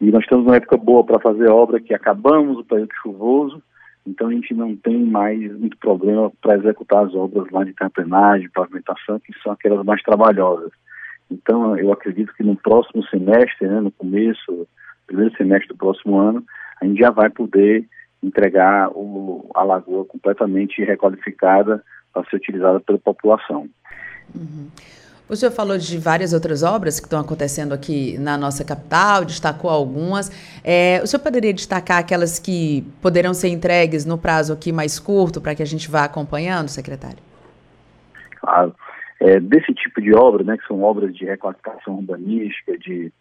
[0.00, 3.62] e nós estamos numa época boa para fazer obra que acabamos o período chuvoso,
[4.06, 8.48] então a gente não tem mais muito problema para executar as obras lá de terraplenagem,
[8.50, 10.72] pavimentação, que são aquelas mais trabalhosas.
[11.30, 14.66] Então eu acredito que no próximo semestre, né, no começo,
[15.06, 16.44] primeiro semestre do próximo ano,
[16.80, 17.86] a gente já vai poder
[18.22, 23.68] entregar o, a lagoa completamente requalificada para ser utilizada pela população.
[24.34, 24.68] Uhum.
[25.30, 29.70] O senhor falou de várias outras obras que estão acontecendo aqui na nossa capital, destacou
[29.70, 30.28] algumas.
[30.64, 35.40] É, o senhor poderia destacar aquelas que poderão ser entregues no prazo aqui mais curto
[35.40, 37.18] para que a gente vá acompanhando, secretário?
[38.40, 38.74] Claro.
[39.20, 43.12] É, desse tipo de obra, né, que são obras de requalificação urbanística, de,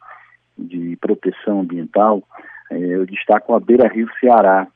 [0.57, 2.23] de proteção ambiental,
[2.69, 4.67] eu destaco a Beira Rio Ceará.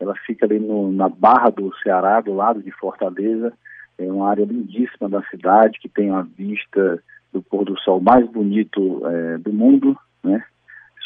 [0.00, 3.52] Ela fica ali no, na Barra do Ceará, do lado de Fortaleza.
[3.98, 8.26] É uma área lindíssima da cidade, que tem uma vista do pôr do sol mais
[8.30, 10.44] bonito é, do mundo, né?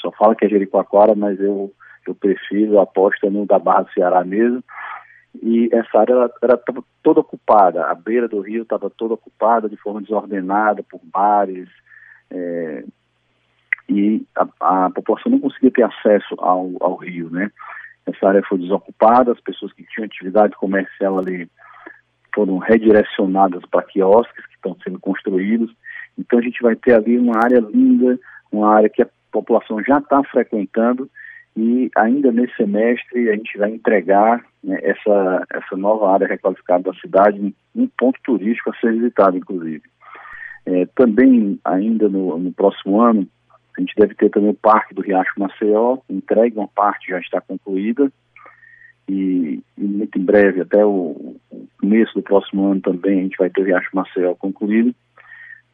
[0.00, 1.72] Só fala que é Jericoacoara, mas eu,
[2.07, 4.62] eu prefiro, aposto no da Barra do Ceará mesmo.
[5.40, 10.02] E essa área estava toda ocupada, a beira do rio estava toda ocupada de forma
[10.02, 11.68] desordenada por bares,
[12.31, 12.85] é,
[13.88, 17.51] e a, a, população não conseguia ter acesso ao, ao rio, né?
[18.07, 21.49] Essa área foi desocupada, as pessoas que tinham atividade comercial ali
[22.35, 25.73] foram redirecionadas para quiosques que estão sendo construídos.
[26.18, 28.18] Então a gente vai ter ali uma área linda,
[28.51, 31.09] uma área que a população já está frequentando
[31.57, 36.99] e ainda nesse semestre a gente vai entregar né, essa, essa nova área requalificada da
[36.99, 39.83] cidade, um ponto turístico a ser visitado, inclusive.
[40.64, 43.27] É, também, ainda no, no próximo ano,
[43.77, 47.41] a gente deve ter também o Parque do Riacho Maceió, entregue, uma parte já está
[47.41, 48.11] concluída,
[49.09, 53.37] e, e, muito em breve, até o, o, começo do próximo ano também, a gente
[53.37, 54.95] vai ter o Riacho Maceió concluído.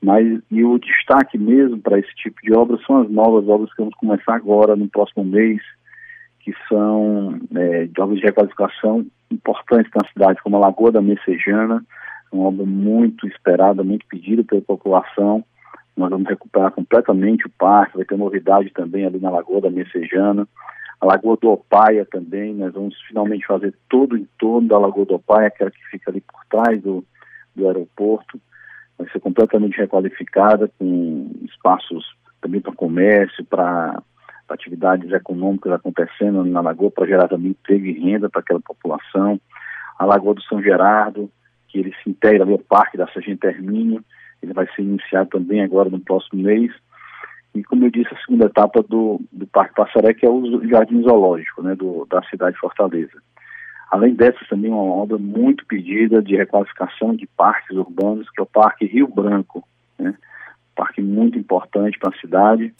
[0.00, 3.80] Mas, e o destaque mesmo para esse tipo de obras são as novas obras que
[3.80, 5.60] vamos começar agora, no próximo mês,
[6.40, 11.84] que são é, obras de requalificação importantes na cidade, como a Lagoa da Messejana,
[12.30, 15.44] uma obra muito esperada, muito pedida pela população,
[15.98, 20.46] nós vamos recuperar completamente o parque, vai ter novidade também ali na Lagoa da Messejana.
[21.00, 25.14] A Lagoa do Opaia também, nós vamos finalmente fazer todo o entorno da Lagoa do
[25.14, 27.04] Opaia, aquela que fica ali por trás do,
[27.54, 28.40] do aeroporto.
[28.98, 32.04] Vai ser completamente requalificada, com espaços
[32.40, 34.02] também para comércio, para
[34.48, 39.40] atividades econômicas acontecendo na Lagoa, para gerar também emprego e renda para aquela população.
[39.98, 41.30] A Lagoa do São Gerardo,
[41.68, 44.02] que ele se integra ali ao Parque da Sargento Hermínio,
[44.42, 46.72] ele vai ser iniciado também agora no próximo mês.
[47.54, 51.02] E como eu disse, a segunda etapa do, do Parque Passaré, que é o Jardim
[51.02, 53.22] Zoológico né, do, da cidade de Fortaleza.
[53.90, 58.46] Além dessa, também uma obra muito pedida de requalificação de parques urbanos, que é o
[58.46, 59.66] Parque Rio Branco,
[59.98, 60.14] né?
[60.76, 62.72] parque muito importante para a cidade,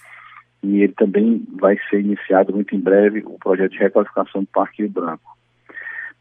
[0.62, 4.82] e ele também vai ser iniciado muito em breve o projeto de requalificação do Parque
[4.82, 5.37] Rio Branco.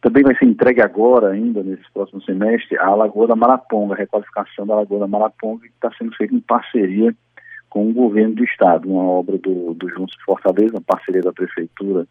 [0.02, 4.66] Também vai ser entregue agora, ainda nesse próximo semestre, a Lagoa da Maraponga, a requalificação
[4.66, 7.16] da Lagoa da Maraponga, que está sendo feita em parceria
[7.70, 11.34] com o governo do Estado, uma obra do, do Juntos de Fortaleza, uma parceria da
[11.34, 12.08] Prefeitura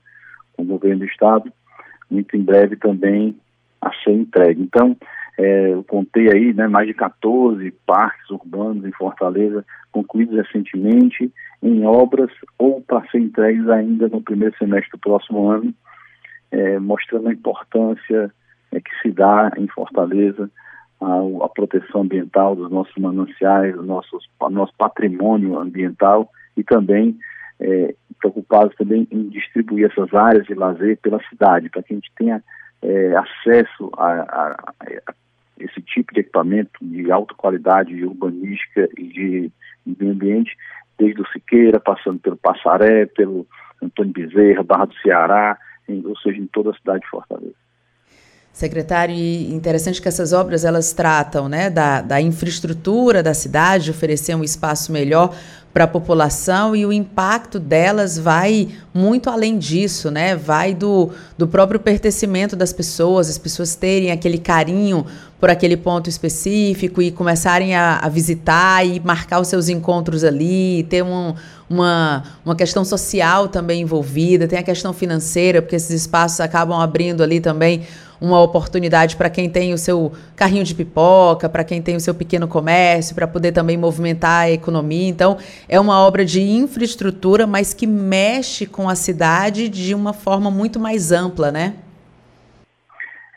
[0.54, 1.52] com o governo do Estado,
[2.10, 3.36] muito em breve também
[3.80, 4.62] a ser entregue.
[4.62, 4.96] Então,
[5.38, 11.30] é, eu contei aí né, mais de 14 parques urbanos em Fortaleza, concluídos recentemente,
[11.62, 15.72] em obras ou para ser entregues ainda no primeiro semestre do próximo ano,
[16.56, 18.32] é, mostrando a importância
[18.72, 20.50] é, que se dá em Fortaleza
[21.00, 24.18] a, proteção ambiental dos nossos mananciais, do nosso,
[24.50, 27.18] nosso patrimônio ambiental e também
[27.60, 32.10] é, preocupados também em distribuir essas áreas de lazer pela cidade, para que a gente
[32.16, 32.42] tenha
[32.80, 35.14] é, acesso a, a, a,
[35.58, 39.52] esse tipo de equipamento de alta qualidade urbanística e de,
[39.86, 40.56] de meio ambiente,
[40.98, 43.46] desde o Siqueira, passando pelo Passaré, pelo
[43.82, 45.58] Antônio Bezerra, Barra do Ceará,
[45.88, 47.65] em, ou seja, em toda a cidade de Fortaleza.
[48.56, 54.42] Secretário, interessante que essas obras elas tratam né, da, da infraestrutura da cidade, oferecer um
[54.42, 55.36] espaço melhor
[55.74, 60.34] para a população e o impacto delas vai muito além disso, né?
[60.34, 65.04] Vai do, do próprio pertencimento das pessoas, as pessoas terem aquele carinho
[65.38, 70.86] por aquele ponto específico e começarem a, a visitar e marcar os seus encontros ali,
[70.88, 71.34] ter um,
[71.68, 77.22] uma, uma questão social também envolvida, tem a questão financeira, porque esses espaços acabam abrindo
[77.22, 77.82] ali também
[78.20, 82.14] uma oportunidade para quem tem o seu carrinho de pipoca, para quem tem o seu
[82.14, 85.08] pequeno comércio, para poder também movimentar a economia.
[85.08, 85.36] Então,
[85.68, 90.78] é uma obra de infraestrutura, mas que mexe com a cidade de uma forma muito
[90.78, 91.74] mais ampla, né?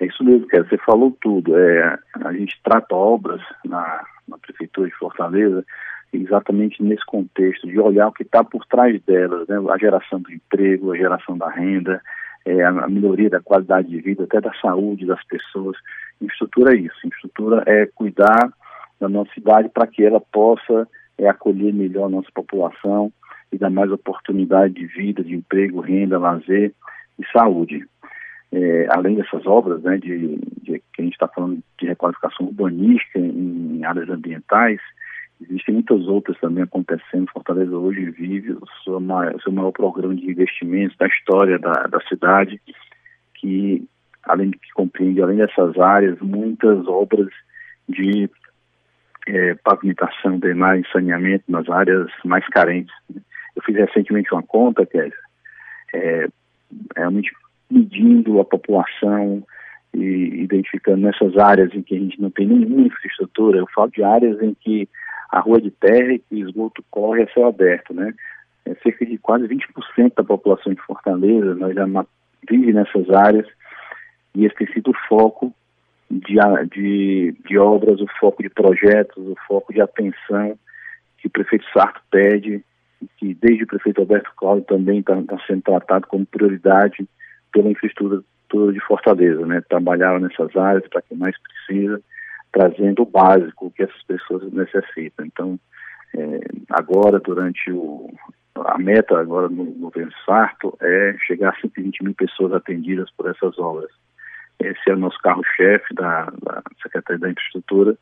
[0.01, 1.57] É isso mesmo, Kézia, você falou tudo.
[1.57, 5.65] É, a gente trata obras na, na Prefeitura de Fortaleza
[6.11, 9.57] exatamente nesse contexto, de olhar o que está por trás delas, né?
[9.69, 12.01] a geração do emprego, a geração da renda,
[12.45, 15.77] é, a melhoria da qualidade de vida, até da saúde das pessoas.
[16.21, 16.95] Infraestrutura é isso.
[17.05, 18.51] Infraestrutura é cuidar
[18.99, 23.11] da nossa cidade para que ela possa é, acolher melhor a nossa população
[23.51, 26.73] e dar mais oportunidade de vida, de emprego, renda, lazer
[27.17, 27.85] e saúde.
[28.51, 33.19] É, além dessas obras, né, de, de, que a gente está falando de requalificação urbanística
[33.19, 34.79] em, em áreas ambientais,
[35.41, 37.31] Existem muitas outras também acontecendo.
[37.31, 41.71] Fortaleza hoje vive o seu maior, o seu maior programa de investimentos da história da,
[41.87, 42.61] da cidade,
[43.35, 43.87] que
[44.23, 47.29] além que compreende, além dessas áreas, muitas obras
[47.87, 48.29] de
[49.27, 52.93] é, pavimentação, drenagem, saneamento nas áreas mais carentes.
[53.55, 55.09] Eu fiz recentemente uma conta, que é,
[55.93, 56.27] é
[56.95, 57.31] realmente
[57.69, 59.43] medindo a população
[59.93, 63.57] e identificando nessas áreas em que a gente não tem nenhuma infraestrutura.
[63.59, 64.87] Eu falo de áreas em que
[65.29, 68.13] a rua de terra e que o esgoto corre a céu aberto, né?
[68.65, 71.85] É cerca de quase 20% da população de Fortaleza, nós já
[72.49, 73.47] vive nessas áreas
[74.35, 75.53] e esse tem sido o foco
[76.09, 76.35] de,
[76.71, 80.57] de, de obras, o foco de projetos, o foco de atenção
[81.17, 82.63] que o prefeito Sarto pede,
[83.17, 87.07] que desde o prefeito Alberto Cláudio também está tá sendo tratado como prioridade
[87.51, 88.23] pela infraestrutura
[88.73, 89.61] de Fortaleza, né?
[89.69, 92.01] Trabalhar nessas áreas para quem mais precisa
[92.51, 95.25] trazendo o básico que essas pessoas necessitam.
[95.25, 95.59] Então,
[96.15, 98.11] é, agora, durante o,
[98.55, 103.57] a meta agora no governo Sarto é chegar a 120 mil pessoas atendidas por essas
[103.59, 103.91] obras.
[104.59, 107.97] Esse é o nosso carro-chefe da, da Secretaria da Infraestrutura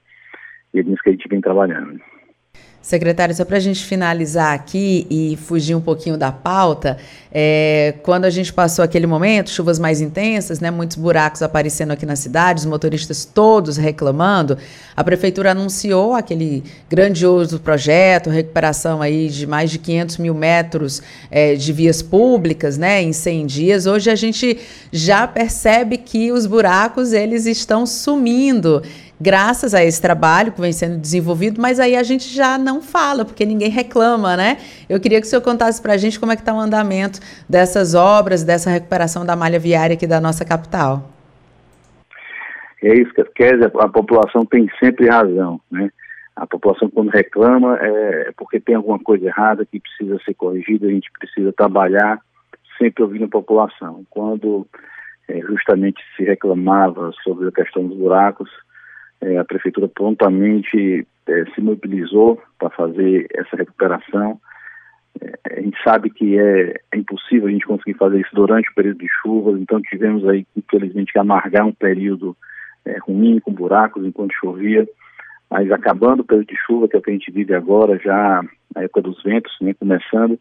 [0.74, 2.02] e é nisso que a gente vem trabalhando.
[2.88, 6.98] Secretário, só para a gente finalizar aqui e fugir um pouquinho da pauta,
[7.30, 12.06] é, quando a gente passou aquele momento, chuvas mais intensas, né, muitos buracos aparecendo aqui
[12.06, 14.58] na cidade, os motoristas todos reclamando,
[14.96, 21.56] a prefeitura anunciou aquele grandioso projeto, recuperação aí de mais de 500 mil metros é,
[21.56, 23.86] de vias públicas, né, em 100 dias.
[23.86, 24.58] Hoje a gente
[24.94, 28.82] já percebe que os buracos eles estão sumindo
[29.20, 33.26] graças a esse trabalho que vem sendo desenvolvido, mas aí a gente já não fala,
[33.26, 34.58] porque ninguém reclama, né?
[34.88, 37.20] Eu queria que o senhor contasse para a gente como é que está o andamento
[37.50, 41.10] dessas obras, dessa recuperação da malha viária aqui da nossa capital.
[42.84, 45.90] É isso, Kézia, a população tem sempre razão, né?
[46.36, 50.92] A população, quando reclama, é porque tem alguma coisa errada que precisa ser corrigida, a
[50.92, 52.20] gente precisa trabalhar
[52.78, 54.06] sempre ouvindo a população.
[54.12, 54.68] Quando
[55.28, 58.50] é, justamente se reclamava sobre a questão dos buracos,
[59.22, 64.40] é, a prefeitura prontamente é, se mobilizou para fazer essa recuperação.
[65.22, 68.76] É, a gente sabe que é, é, impossível a gente conseguir fazer isso durante o
[68.76, 72.36] período de chuvas, então tivemos aí, infelizmente, que amargar um período
[72.86, 74.88] é, ruim, com buracos, enquanto chovia.
[75.50, 78.44] Mas acabando o período de chuva, que é o que a gente vive agora, já
[78.76, 80.38] na época dos ventos, né, começando,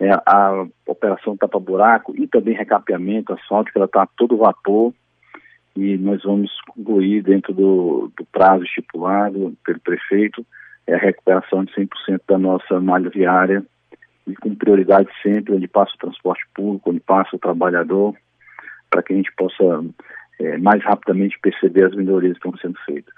[0.00, 4.92] é, a operação tapa-buraco e também recapeamento asfáltico, ela está todo vapor
[5.76, 10.46] e nós vamos concluir dentro do, do prazo estipulado pelo prefeito
[10.86, 13.64] é a recuperação de 100% da nossa malha viária
[14.26, 18.14] e com prioridade sempre onde passa o transporte público, onde passa o trabalhador,
[18.90, 19.84] para que a gente possa
[20.40, 23.14] é, mais rapidamente perceber as melhorias que estão sendo feitas.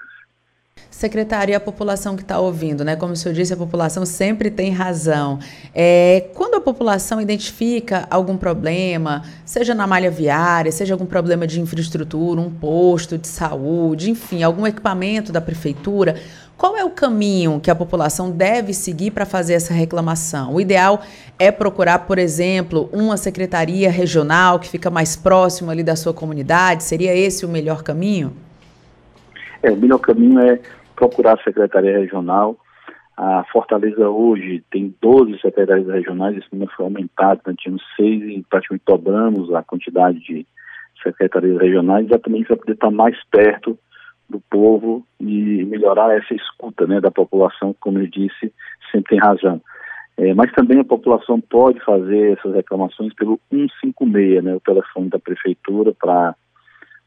[0.89, 2.95] Secretário, e a população que está ouvindo, né?
[2.95, 5.37] Como o senhor disse, a população sempre tem razão.
[5.73, 11.61] É, quando a população identifica algum problema, seja na malha viária, seja algum problema de
[11.61, 16.15] infraestrutura, um posto de saúde, enfim, algum equipamento da prefeitura,
[16.57, 20.55] qual é o caminho que a população deve seguir para fazer essa reclamação?
[20.55, 21.01] O ideal
[21.37, 26.83] é procurar, por exemplo, uma secretaria regional que fica mais próximo ali da sua comunidade?
[26.83, 28.46] Seria esse o melhor caminho?
[29.63, 30.59] É, o melhor caminho é
[30.95, 32.57] procurar a secretaria regional.
[33.15, 38.45] A Fortaleza hoje tem 12 secretarias regionais, esse número foi aumentado, nós tínhamos seis e
[38.47, 40.45] praticamente dobramos a quantidade de
[41.01, 43.77] secretarias regionais, exatamente para poder estar mais perto
[44.29, 48.53] do povo e melhorar essa escuta né, da população, como eu disse,
[48.91, 49.61] sempre tem razão.
[50.17, 55.19] É, mas também a população pode fazer essas reclamações pelo 156, né, o telefone da
[55.19, 56.35] prefeitura para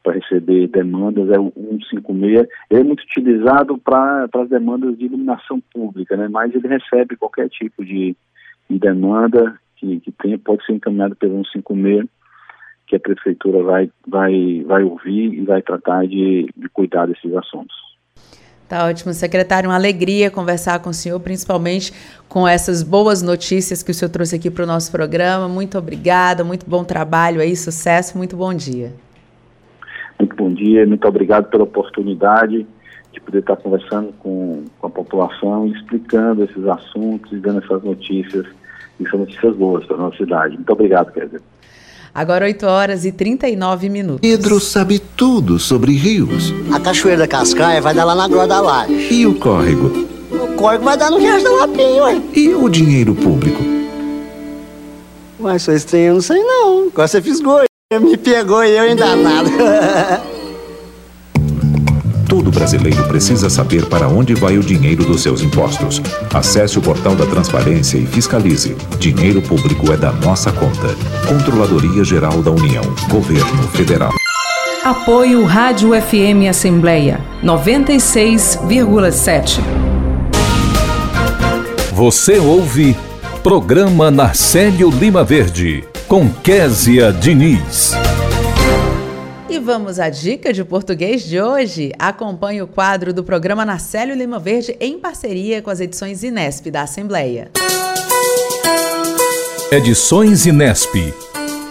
[0.03, 2.47] para receber demandas é o 156.
[2.69, 6.27] Ele é muito utilizado para as demandas de iluminação pública, né?
[6.27, 8.15] mas ele recebe qualquer tipo de,
[8.69, 12.07] de demanda que, que tenha, pode ser encaminhado pelo 156,
[12.87, 17.75] que a prefeitura vai, vai, vai ouvir e vai tratar de, de cuidar desses assuntos.
[18.67, 19.69] Tá ótimo, secretário.
[19.69, 21.91] Uma alegria conversar com o senhor, principalmente
[22.29, 25.47] com essas boas notícias que o senhor trouxe aqui para o nosso programa.
[25.49, 28.93] Muito obrigada, muito bom trabalho aí, sucesso, muito bom dia.
[30.61, 32.67] Dia, muito obrigado pela oportunidade
[33.11, 38.45] de poder estar conversando com, com a população, explicando esses assuntos e dando essas notícias,
[38.99, 40.55] e são notícias boas para a nossa cidade.
[40.55, 41.41] Muito obrigado, Kézia.
[42.13, 44.21] Agora 8 horas e 39 minutos.
[44.21, 46.53] Pedro sabe tudo sobre rios.
[46.71, 49.11] A cachoeira da Cascaia vai dar lá na Groa da Laje.
[49.11, 49.87] E o córrego?
[50.29, 52.21] O córrego vai dar no Riacho da Lapinha, ué.
[52.35, 53.59] E o dinheiro público?
[55.39, 56.87] Ué, sou estranho, eu não sei não.
[56.89, 57.61] Agora você fisgou.
[57.99, 60.21] Me pegou e eu ainda nada.
[62.41, 66.01] Todo brasileiro precisa saber para onde vai o dinheiro dos seus impostos.
[66.33, 68.75] Acesse o portal da Transparência e fiscalize.
[68.97, 70.95] Dinheiro público é da nossa conta.
[71.27, 72.81] Controladoria Geral da União.
[73.11, 74.09] Governo Federal.
[74.83, 79.59] Apoio Rádio FM Assembleia 96,7.
[81.93, 82.97] Você ouve
[83.43, 87.93] Programa Narcélio Lima Verde com Késia Diniz.
[89.51, 91.91] E vamos à dica de português de hoje.
[91.99, 96.83] Acompanhe o quadro do programa Narcélio Lima Verde em parceria com as edições Inesp da
[96.83, 97.51] Assembleia.
[99.69, 100.95] Edições Inesp.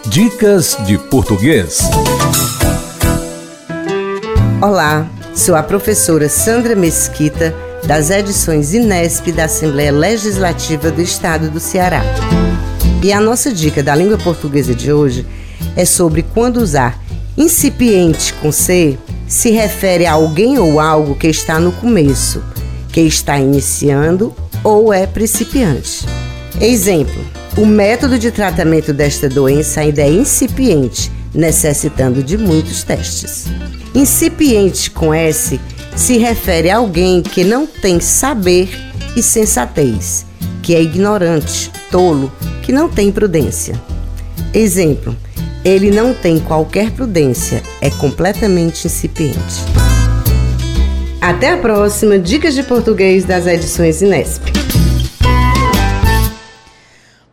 [0.05, 1.81] Dicas de português.
[4.61, 7.55] Olá, sou a professora Sandra Mesquita,
[7.87, 12.03] das edições Inesp da Assembleia Legislativa do Estado do Ceará.
[13.03, 15.27] E a nossa dica da língua portuguesa de hoje
[15.75, 17.01] é sobre quando usar
[17.37, 22.43] incipiente com C se refere a alguém ou algo que está no começo,
[22.93, 26.05] que está iniciando ou é principiante.
[26.61, 27.25] Exemplo:
[27.57, 33.47] o método de tratamento desta doença ainda é incipiente, necessitando de muitos testes.
[33.95, 35.61] Incipiente com S
[35.97, 38.69] se refere a alguém que não tem saber
[39.17, 40.25] e sensatez,
[40.63, 43.81] que é ignorante, tolo, que não tem prudência.
[44.55, 45.17] Exemplo:
[45.65, 49.61] ele não tem qualquer prudência, é completamente incipiente.
[51.21, 54.43] Até a próxima Dicas de Português das edições Inesp.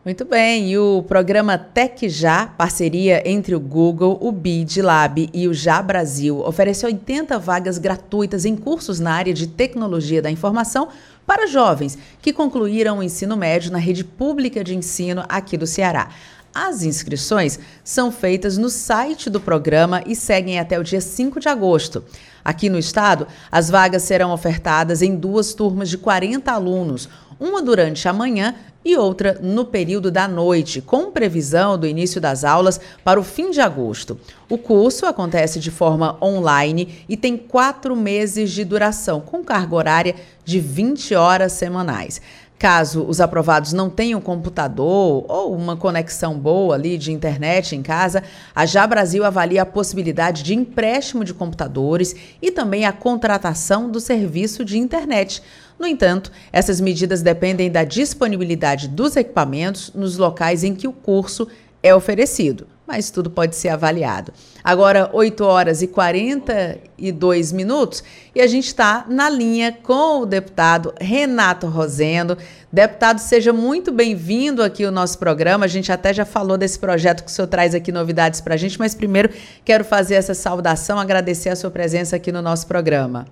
[0.04, 5.48] Muito bem, e o programa Tec Já, parceria entre o Google, o BID Lab e
[5.48, 10.88] o Já Brasil, oferece 80 vagas gratuitas em cursos na área de tecnologia da informação
[11.26, 16.08] para jovens que concluíram o ensino médio na rede pública de ensino aqui do Ceará.
[16.54, 21.48] As inscrições são feitas no site do programa e seguem até o dia 5 de
[21.48, 22.02] agosto.
[22.44, 28.08] Aqui no estado, as vagas serão ofertadas em duas turmas de 40 alunos, uma durante
[28.08, 33.20] a manhã e outra no período da noite, com previsão do início das aulas para
[33.20, 34.18] o fim de agosto.
[34.48, 40.14] O curso acontece de forma online e tem quatro meses de duração, com carga horária
[40.44, 42.20] de 20 horas semanais.
[42.58, 48.24] Caso os aprovados não tenham computador ou uma conexão boa ali de internet em casa,
[48.52, 54.00] a Já Brasil avalia a possibilidade de empréstimo de computadores e também a contratação do
[54.00, 55.40] serviço de internet.
[55.78, 61.46] No entanto, essas medidas dependem da disponibilidade dos equipamentos nos locais em que o curso
[61.80, 64.32] é oferecido mas tudo pode ser avaliado.
[64.64, 68.02] Agora, 8 horas e 42 minutos,
[68.34, 72.38] e a gente está na linha com o deputado Renato Rosendo.
[72.72, 75.66] Deputado, seja muito bem-vindo aqui ao nosso programa.
[75.66, 78.56] A gente até já falou desse projeto que o senhor traz aqui novidades para a
[78.56, 79.28] gente, mas primeiro
[79.66, 83.26] quero fazer essa saudação, agradecer a sua presença aqui no nosso programa.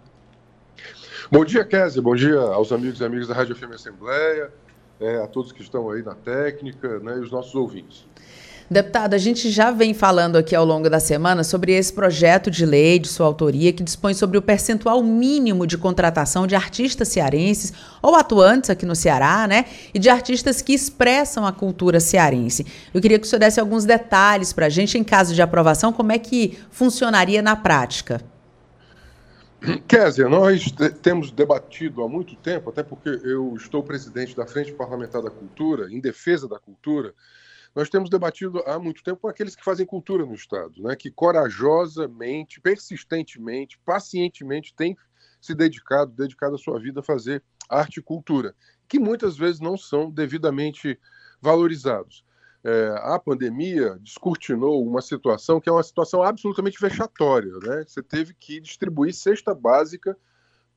[1.33, 2.03] Bom dia, Kézia.
[2.03, 4.53] Bom dia aos amigos e amigas da Rádio FM Assembleia,
[5.01, 8.07] é, a todos que estão aí na técnica né, e os nossos ouvintes.
[8.69, 12.67] Deputado, a gente já vem falando aqui ao longo da semana sobre esse projeto de
[12.67, 17.73] lei de sua autoria que dispõe sobre o percentual mínimo de contratação de artistas cearenses
[18.03, 19.67] ou atuantes aqui no Ceará, né?
[19.95, 22.67] E de artistas que expressam a cultura cearense.
[22.93, 25.93] Eu queria que o senhor desse alguns detalhes para a gente, em caso de aprovação,
[25.93, 28.21] como é que funcionaria na prática.
[29.87, 35.23] Kézia, nós temos debatido há muito tempo, até porque eu estou presidente da Frente Parlamentar
[35.23, 37.15] da Cultura, em defesa da cultura,
[37.77, 41.11] nós temos debatido há muito tempo com aqueles que fazem cultura no Estado, né, que
[41.11, 44.97] corajosamente, persistentemente, pacientemente têm
[45.39, 48.55] se dedicado, dedicado a sua vida a fazer arte e cultura,
[48.89, 50.99] que muitas vezes não são devidamente
[51.39, 52.25] valorizados.
[52.65, 57.53] É, a pandemia descortinou uma situação que é uma situação absolutamente vexatória.
[57.63, 57.85] Né?
[57.87, 60.17] Você teve que distribuir cesta básica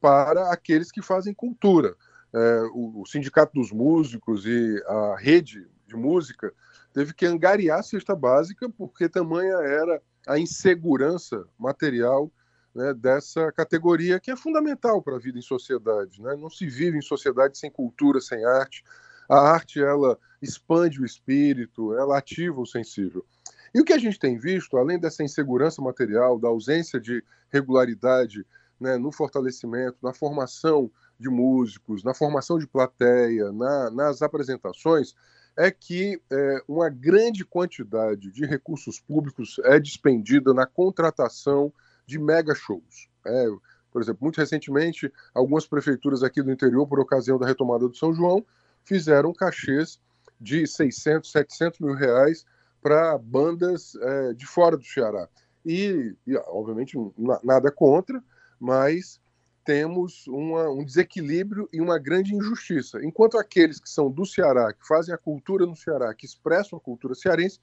[0.02, 1.96] para aqueles que fazem cultura.
[2.34, 6.54] É, o, o Sindicato dos Músicos e a rede de música
[6.94, 12.32] teve que angariar a cesta básica, porque tamanha era a insegurança material
[12.74, 16.22] né, dessa categoria, que é fundamental para a vida em sociedade.
[16.22, 16.36] Né?
[16.36, 18.84] Não se vive em sociedade sem cultura, sem arte.
[19.28, 23.26] A arte ela expande o espírito, ela ativa o sensível.
[23.74, 28.46] E o que a gente tem visto, além dessa insegurança material, da ausência de regularidade
[28.80, 35.14] né, no fortalecimento, na formação de músicos, na formação de plateia, na, nas apresentações,
[35.58, 41.74] é que é, uma grande quantidade de recursos públicos é despendida na contratação
[42.06, 43.10] de mega shows.
[43.26, 43.46] É,
[43.92, 48.14] por exemplo, muito recentemente, algumas prefeituras aqui do interior, por ocasião da retomada do São
[48.14, 48.46] João,
[48.84, 50.00] fizeram cachês
[50.40, 52.46] de 600, 700 mil reais
[52.82, 55.28] para bandas é, de fora do Ceará.
[55.66, 56.98] E, e obviamente,
[57.44, 58.24] nada contra,
[58.60, 59.20] mas
[59.64, 63.04] temos uma, um desequilíbrio e uma grande injustiça.
[63.04, 66.82] Enquanto aqueles que são do Ceará, que fazem a cultura no Ceará, que expressam a
[66.82, 67.60] cultura cearense,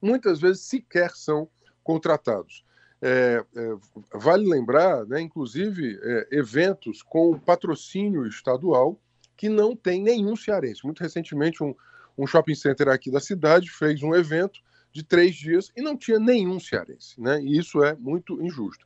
[0.00, 1.48] muitas vezes sequer são
[1.82, 2.64] contratados.
[3.00, 3.76] É, é,
[4.14, 9.00] vale lembrar, né, inclusive, é, eventos com patrocínio estadual
[9.36, 10.84] que não tem nenhum cearense.
[10.84, 11.74] Muito recentemente, um,
[12.16, 14.60] um shopping center aqui da cidade fez um evento
[14.92, 17.20] de três dias e não tinha nenhum cearense.
[17.20, 17.40] Né?
[17.40, 18.84] E isso é muito injusto.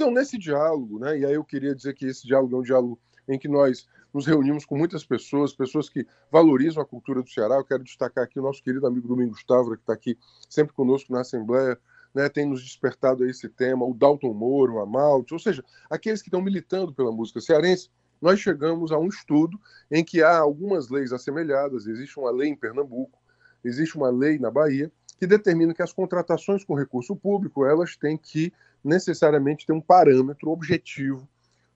[0.00, 2.98] Então, nesse diálogo, né, e aí eu queria dizer que esse diálogo é um diálogo
[3.28, 7.56] em que nós nos reunimos com muitas pessoas, pessoas que valorizam a cultura do Ceará.
[7.56, 10.16] Eu quero destacar aqui o nosso querido amigo Domingos Távora, que está aqui
[10.48, 11.78] sempre conosco na Assembleia,
[12.14, 16.22] né, tem nos despertado a esse tema, o Dalton Moro, o Amalte, ou seja, aqueles
[16.22, 17.90] que estão militando pela música cearense.
[18.22, 21.86] Nós chegamos a um estudo em que há algumas leis assemelhadas.
[21.86, 23.18] Existe uma lei em Pernambuco,
[23.62, 28.16] existe uma lei na Bahia, que determina que as contratações com recurso público elas têm
[28.16, 28.50] que
[28.82, 31.28] necessariamente ter um parâmetro objetivo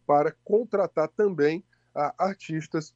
[0.06, 2.94] para contratar também ah, artistas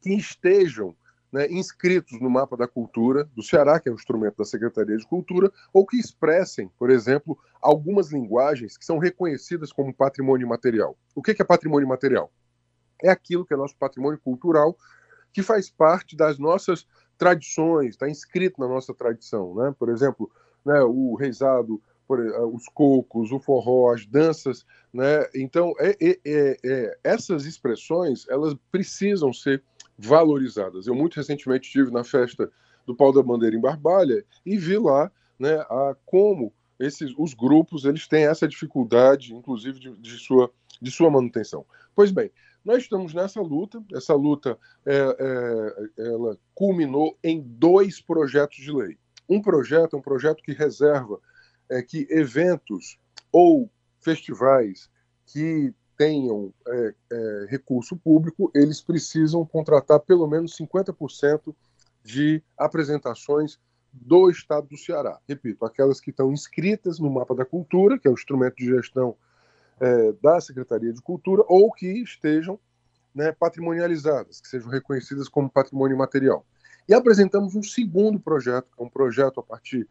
[0.00, 0.94] que estejam
[1.32, 5.06] né, inscritos no mapa da cultura do Ceará, que é um instrumento da Secretaria de
[5.06, 10.96] Cultura, ou que expressem, por exemplo, algumas linguagens que são reconhecidas como patrimônio material.
[11.14, 12.32] O que é patrimônio material?
[13.02, 14.76] É aquilo que é nosso patrimônio cultural,
[15.32, 16.86] que faz parte das nossas
[17.16, 19.54] tradições, está inscrito na nossa tradição.
[19.54, 19.74] Né?
[19.78, 20.30] Por exemplo,
[20.64, 21.80] né, o reizado,
[22.10, 24.66] por, uh, os cocos, o forró, as danças.
[24.92, 25.24] Né?
[25.32, 29.62] Então, é, é, é, é, essas expressões elas precisam ser
[29.96, 30.88] valorizadas.
[30.88, 32.50] Eu muito recentemente estive na festa
[32.84, 35.08] do Pau da Bandeira em Barbalha e vi lá
[35.38, 40.50] né, a, como esses, os grupos eles têm essa dificuldade, inclusive, de, de, sua,
[40.82, 41.64] de sua manutenção.
[41.94, 42.32] Pois bem,
[42.64, 43.80] nós estamos nessa luta.
[43.94, 48.98] Essa luta é, é, ela culminou em dois projetos de lei.
[49.28, 51.20] um projeto, um projeto que reserva
[51.70, 52.98] é, que eventos
[53.32, 54.90] ou festivais
[55.26, 61.54] que tenham é, é, recurso público, eles precisam contratar pelo menos 50%
[62.02, 63.58] de apresentações
[63.92, 65.18] do Estado do Ceará.
[65.28, 69.16] Repito, aquelas que estão inscritas no Mapa da Cultura, que é o instrumento de gestão
[69.78, 72.58] é, da Secretaria de Cultura, ou que estejam
[73.14, 76.46] né, patrimonializadas, que sejam reconhecidas como patrimônio material.
[76.88, 79.86] E apresentamos um segundo projeto, que é um projeto a partir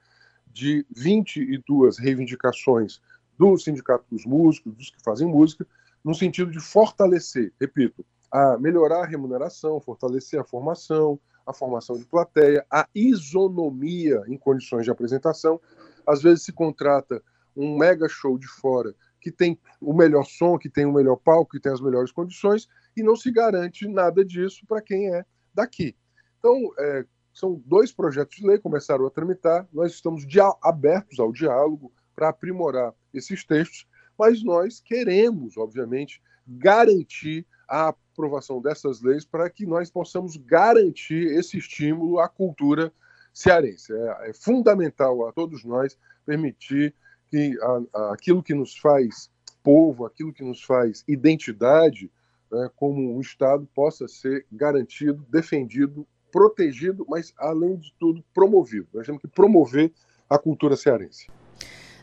[0.50, 3.02] de 22 reivindicações
[3.38, 5.66] do Sindicato dos Músicos, dos que fazem música,
[6.04, 12.06] no sentido de fortalecer, repito, a melhorar a remuneração, fortalecer a formação, a formação de
[12.06, 15.60] plateia, a isonomia em condições de apresentação.
[16.06, 17.22] Às vezes se contrata
[17.56, 21.52] um mega show de fora que tem o melhor som, que tem o melhor palco,
[21.52, 25.96] que tem as melhores condições, e não se garante nada disso para quem é daqui.
[26.38, 30.26] Então, é, são dois projetos de lei começaram a tramitar, nós estamos
[30.62, 39.02] abertos ao diálogo para aprimorar esses textos, mas nós queremos, obviamente, garantir a aprovação dessas
[39.02, 42.92] leis para que nós possamos garantir esse estímulo à cultura
[43.34, 43.94] cearense.
[43.94, 46.94] É, é fundamental a todos nós permitir
[47.28, 49.32] que a, a, aquilo que nos faz
[49.64, 52.12] povo, aquilo que nos faz identidade,
[52.52, 58.88] né, como um Estado, possa ser garantido, defendido, protegido, mas, além de tudo, promovido.
[58.94, 59.92] Nós temos que promover
[60.30, 61.28] a cultura cearense.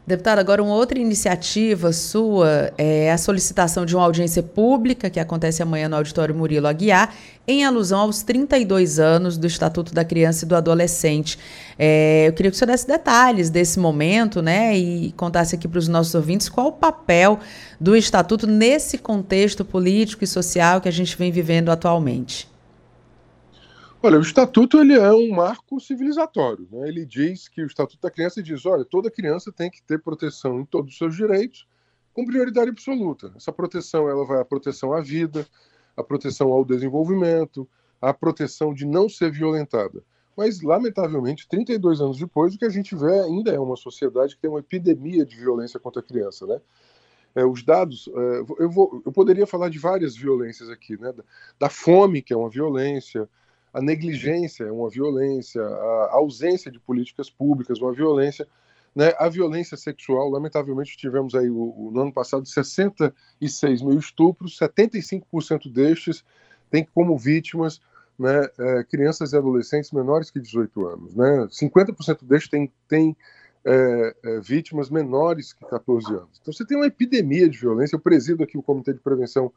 [0.07, 5.65] Deputado, agora uma outra iniciativa sua é a solicitação de uma audiência pública que acontece
[5.65, 7.13] amanhã no Auditório Murilo Aguiar,
[7.45, 11.37] em alusão aos 32 anos do Estatuto da Criança e do Adolescente.
[11.77, 15.81] É, eu queria que o senhor desse detalhes desse momento, né, e contasse aqui para
[15.81, 17.41] os nossos ouvintes qual o papel
[17.81, 22.49] do Estatuto nesse contexto político e social que a gente vem vivendo atualmente.
[24.07, 26.69] Olha, o estatuto ele é um marco civilizatório.
[26.71, 26.87] Né?
[26.87, 30.61] Ele diz que o estatuto da criança diz, olha, toda criança tem que ter proteção
[30.61, 31.67] em todos os seus direitos,
[32.15, 33.33] com prioridade absoluta.
[33.35, 35.45] Essa proteção ela vai a proteção à vida,
[35.97, 37.69] a proteção ao desenvolvimento,
[38.01, 40.05] a proteção de não ser violentada.
[40.37, 44.41] Mas, lamentavelmente, 32 anos depois, o que a gente vê ainda é uma sociedade que
[44.41, 46.61] tem uma epidemia de violência contra a criança, né?
[47.35, 51.13] É, os dados, é, eu, vou, eu poderia falar de várias violências aqui, né?
[51.13, 51.25] Da,
[51.59, 53.29] da fome, que é uma violência,
[53.77, 58.49] a negligência é uma violência, a ausência de políticas públicas, uma violência.
[58.95, 59.13] Né?
[59.19, 65.71] A violência sexual, lamentavelmente, tivemos aí o, o, no ano passado 66 mil estupros, 75%
[65.71, 66.25] destes
[66.71, 67.79] têm como vítimas
[68.19, 71.15] né, é, crianças e adolescentes menores que 18 anos.
[71.15, 71.47] Né?
[71.51, 73.15] 50% destes têm, têm
[73.63, 76.41] é, é, vítimas menores que 14 anos.
[76.41, 77.95] Então você tem uma epidemia de violência.
[77.95, 79.53] Eu presido aqui o Comitê de Prevenção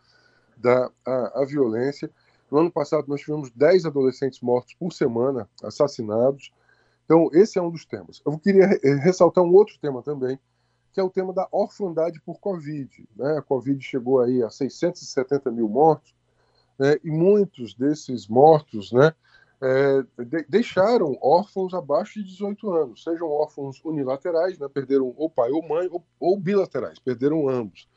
[0.57, 2.11] da a, a Violência.
[2.51, 6.51] No ano passado, nós tivemos 10 adolescentes mortos por semana, assassinados.
[7.05, 8.21] Então, esse é um dos temas.
[8.25, 8.67] Eu queria
[9.01, 10.39] ressaltar um outro tema também,
[10.93, 13.07] que é o tema da orfandade por Covid.
[13.15, 13.37] Né?
[13.37, 16.13] A Covid chegou aí a 670 mil mortos,
[16.77, 16.97] né?
[17.03, 19.13] e muitos desses mortos né,
[19.61, 25.51] é, de deixaram órfãos abaixo de 18 anos, sejam órfãos unilaterais, né, perderam ou pai
[25.51, 27.87] ou mãe, ou, ou bilaterais, perderam ambos.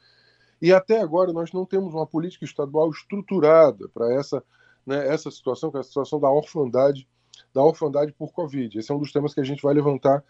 [0.63, 4.45] E até agora nós não temos uma política estadual estruturada para essa,
[4.87, 7.09] né, essa situação, que é a situação da orfandade,
[7.53, 8.79] da orfandade por Covid.
[8.79, 10.23] Esse é um dos temas que a gente vai levantar,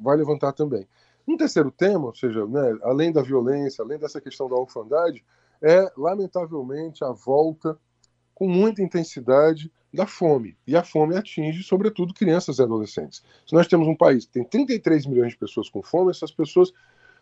[0.00, 0.88] vai levantar também.
[1.28, 5.22] Um terceiro tema, ou seja, né, além da violência, além dessa questão da orfandade,
[5.60, 7.78] é, lamentavelmente, a volta
[8.34, 10.56] com muita intensidade da fome.
[10.66, 13.22] E a fome atinge, sobretudo, crianças e adolescentes.
[13.46, 16.72] Se nós temos um país que tem 33 milhões de pessoas com fome, essas pessoas,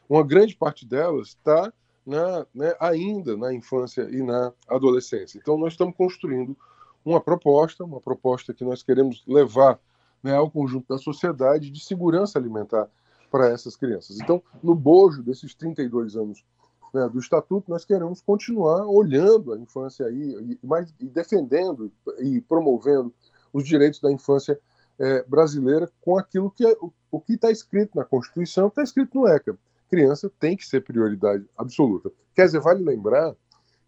[0.09, 1.73] uma grande parte delas está
[2.07, 5.39] na, né, ainda na infância e na adolescência.
[5.39, 6.57] Então, nós estamos construindo
[7.05, 9.79] uma proposta, uma proposta que nós queremos levar
[10.23, 12.89] né, ao conjunto da sociedade de segurança alimentar
[13.31, 14.21] para essas crianças.
[14.21, 16.45] Então, no bojo desses 32 anos
[16.93, 21.91] né, do Estatuto, nós queremos continuar olhando a infância aí, e, mais, e defendendo
[22.21, 23.13] e promovendo
[23.53, 24.59] os direitos da infância
[24.99, 29.19] é, brasileira com aquilo que é, o, o que está escrito na Constituição, está escrito
[29.19, 29.59] no ECA
[29.95, 32.11] criança tem que ser prioridade absoluta.
[32.35, 33.35] Quer dizer, vale lembrar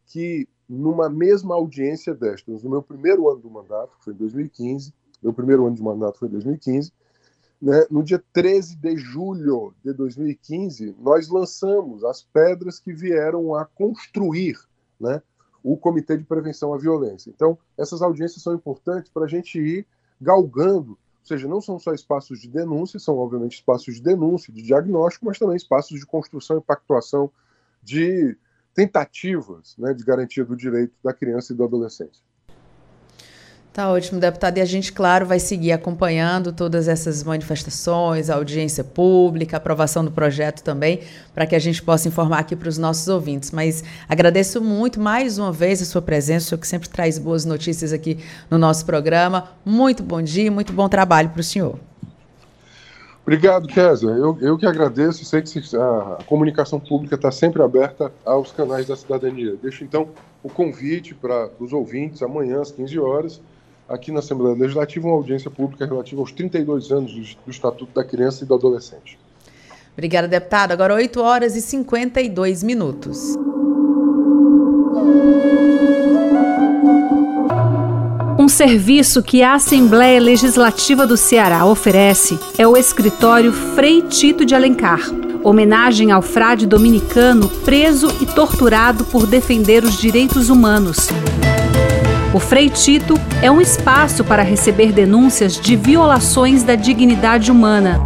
[0.06, 4.94] que numa mesma audiência destas, no meu primeiro ano do mandato, que foi em 2015,
[5.22, 6.92] meu primeiro ano de mandato foi em 2015,
[7.60, 13.64] né, no dia 13 de julho de 2015, nós lançamos as pedras que vieram a
[13.64, 14.56] construir
[15.00, 15.22] né,
[15.62, 17.30] o Comitê de Prevenção à Violência.
[17.30, 19.86] Então, essas audiências são importantes para a gente ir
[20.20, 20.96] galgando
[21.26, 25.26] ou seja, não são só espaços de denúncia, são obviamente espaços de denúncia, de diagnóstico,
[25.26, 27.28] mas também espaços de construção e pactuação
[27.82, 28.36] de
[28.72, 32.22] tentativas né, de garantia do direito da criança e do adolescente.
[33.76, 34.56] Tá ótimo, deputado.
[34.56, 40.62] E a gente, claro, vai seguir acompanhando todas essas manifestações, audiência pública, aprovação do projeto
[40.62, 41.00] também,
[41.34, 43.50] para que a gente possa informar aqui para os nossos ouvintes.
[43.50, 47.44] Mas agradeço muito mais uma vez a sua presença, o senhor que sempre traz boas
[47.44, 48.18] notícias aqui
[48.50, 49.50] no nosso programa.
[49.62, 51.78] Muito bom dia, muito bom trabalho para o senhor.
[53.24, 54.08] Obrigado, Kézia.
[54.08, 55.22] Eu, eu que agradeço.
[55.26, 59.54] Sei que a comunicação pública está sempre aberta aos canais da cidadania.
[59.62, 60.08] Deixo então
[60.42, 63.42] o convite para os ouvintes amanhã às 15 horas
[63.88, 68.44] aqui na Assembleia Legislativa uma audiência pública relativa aos 32 anos do, Estatuto da Criança
[68.44, 69.18] e do Adolescente.
[69.92, 70.72] Obrigada, deputado.
[70.72, 73.34] Agora 8 horas e 52 minutos.
[78.38, 84.54] Um serviço que a Assembleia Legislativa do Ceará oferece é o escritório Frei Tito de
[84.54, 85.00] Alencar,
[85.42, 91.08] homenagem ao frade dominicano preso e torturado por defender os direitos humanos.
[92.36, 97.98] O Frei Tito é um espaço para receber denúncias de violações da dignidade humana.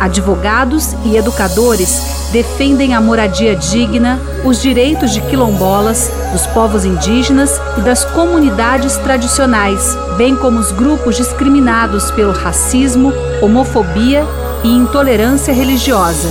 [0.00, 7.80] Advogados e educadores defendem a moradia digna, os direitos de quilombolas, dos povos indígenas e
[7.80, 14.26] das comunidades tradicionais, bem como os grupos discriminados pelo racismo, homofobia
[14.64, 16.30] e intolerância religiosa.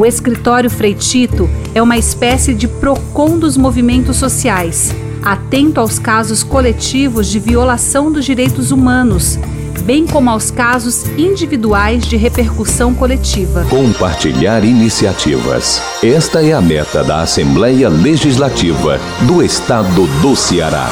[0.00, 7.26] O escritório Freitito é uma espécie de PROCON dos movimentos sociais, atento aos casos coletivos
[7.26, 9.38] de violação dos direitos humanos,
[9.84, 13.66] bem como aos casos individuais de repercussão coletiva.
[13.68, 15.82] Compartilhar iniciativas.
[16.02, 20.88] Esta é a meta da Assembleia Legislativa do Estado do Ceará.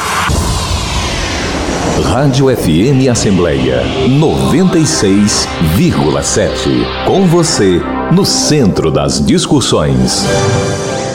[2.03, 7.05] Rádio FM Assembleia 96,7.
[7.05, 7.81] Com você
[8.11, 10.23] no centro das discussões.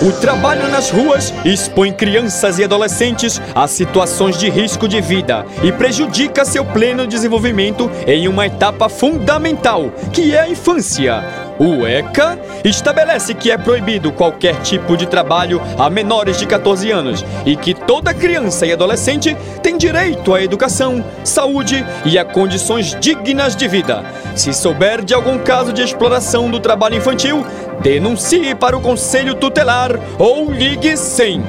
[0.02, 5.72] O trabalho nas ruas expõe crianças e adolescentes a situações de risco de vida e
[5.72, 11.43] prejudica seu pleno desenvolvimento em uma etapa fundamental, que é a infância.
[11.58, 17.24] O ECA estabelece que é proibido qualquer tipo de trabalho a menores de 14 anos
[17.46, 23.54] e que toda criança e adolescente tem direito à educação, saúde e a condições dignas
[23.54, 24.04] de vida.
[24.34, 27.46] Se souber de algum caso de exploração do trabalho infantil,
[27.80, 31.42] denuncie para o Conselho Tutelar ou ligue 100.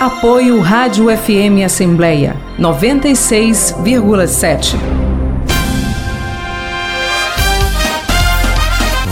[0.00, 5.11] Apoio Rádio FM Assembleia 96,7.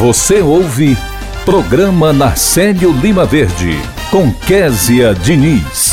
[0.01, 0.97] Você ouve
[1.45, 3.73] Programa Narcélio Lima Verde,
[4.11, 5.93] com Késia Diniz.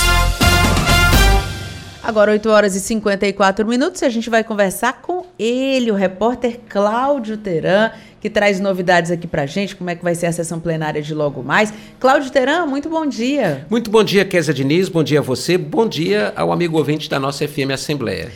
[2.01, 6.57] Agora 8 horas e 54 minutos e a gente vai conversar com ele, o repórter
[6.69, 7.91] Cláudio Teran,
[8.21, 11.13] que traz novidades aqui pra gente, como é que vai ser a sessão plenária de
[11.13, 11.73] logo mais.
[11.99, 13.67] Cláudio Teran, muito bom dia.
[13.69, 17.19] Muito bom dia, Késia Diniz, bom dia a você, bom dia ao amigo ouvinte da
[17.19, 18.31] nossa FM Assembleia.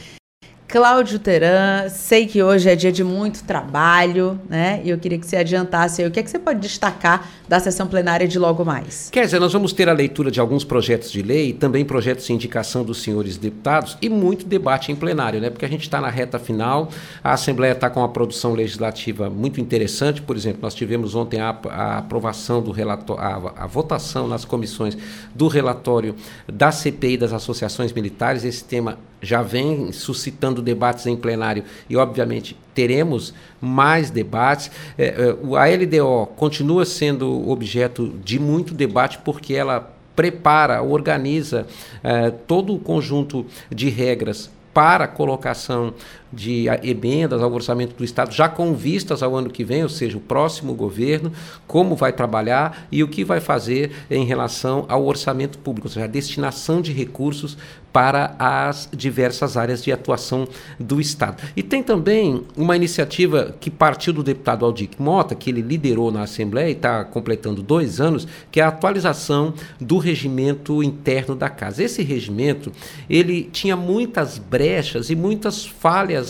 [0.72, 4.82] Cláudio Teran, sei que hoje é dia de muito trabalho, né?
[4.86, 7.59] E eu queria que você adiantasse aí o que é que você pode destacar da
[7.59, 9.09] sessão plenária de logo mais.
[9.11, 12.32] Quer dizer, nós vamos ter a leitura de alguns projetos de lei, também projetos de
[12.32, 15.49] indicação dos senhores deputados e muito debate em plenário, né?
[15.49, 16.88] Porque a gente está na reta final,
[17.22, 21.49] a Assembleia está com uma produção legislativa muito interessante, por exemplo, nós tivemos ontem a,
[21.69, 24.97] a aprovação do relatório, a, a votação nas comissões
[25.36, 26.15] do relatório
[26.47, 32.57] da CPI das associações militares, esse tema já vem suscitando debates em plenário e, obviamente,
[32.74, 34.72] teremos mais debates.
[34.97, 41.67] É, é, a LDO continua sendo objeto de muito debate porque ela prepara, organiza
[42.03, 45.93] é, todo o conjunto de regras para a colocação
[46.32, 50.18] de emendas ao orçamento do Estado, já com vistas ao ano que vem, ou seja,
[50.18, 51.32] o próximo governo,
[51.68, 56.06] como vai trabalhar e o que vai fazer em relação ao orçamento público, ou seja,
[56.06, 57.58] a destinação de recursos
[57.92, 60.48] para as diversas áreas de atuação
[60.80, 61.44] do Estado.
[61.56, 66.24] E tem também uma iniciativa que partiu do deputado Aldir Mota, que ele liderou na
[66.24, 71.84] Assembleia e está completando dois anos, que é a atualização do regimento interno da casa.
[71.84, 72.72] Esse regimento,
[73.10, 76.20] ele tinha muitas brechas e muitas falhas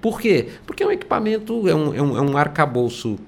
[0.00, 0.48] por quê?
[0.66, 3.18] Porque é um equipamento, é um, é um, é um arcabouço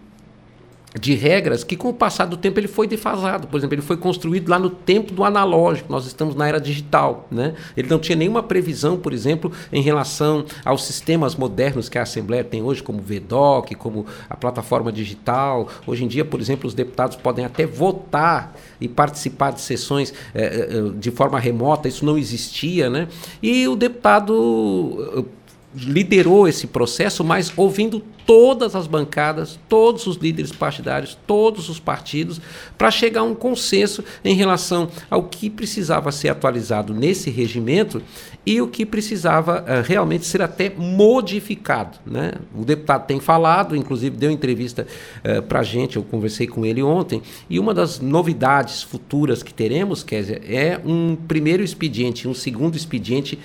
[0.98, 3.46] de regras que com o passar do tempo ele foi defasado.
[3.46, 5.90] Por exemplo, ele foi construído lá no tempo do analógico.
[5.90, 7.54] Nós estamos na era digital, né?
[7.76, 12.44] Ele não tinha nenhuma previsão, por exemplo, em relação aos sistemas modernos que a Assembleia
[12.44, 15.68] tem hoje, como o VDOC, como a plataforma digital.
[15.86, 20.90] Hoje em dia, por exemplo, os deputados podem até votar e participar de sessões eh,
[20.96, 21.88] de forma remota.
[21.88, 23.08] Isso não existia, né?
[23.42, 25.26] E o deputado
[25.74, 32.40] liderou esse processo, mas ouvindo todas as bancadas, todos os líderes partidários, todos os partidos,
[32.78, 38.02] para chegar a um consenso em relação ao que precisava ser atualizado nesse regimento
[38.44, 41.98] e o que precisava uh, realmente ser até modificado.
[42.06, 42.32] Né?
[42.54, 44.86] O deputado tem falado, inclusive deu entrevista
[45.24, 49.54] uh, para a gente, eu conversei com ele ontem, e uma das novidades futuras que
[49.54, 53.38] teremos, Kézia, é um primeiro expediente, um segundo expediente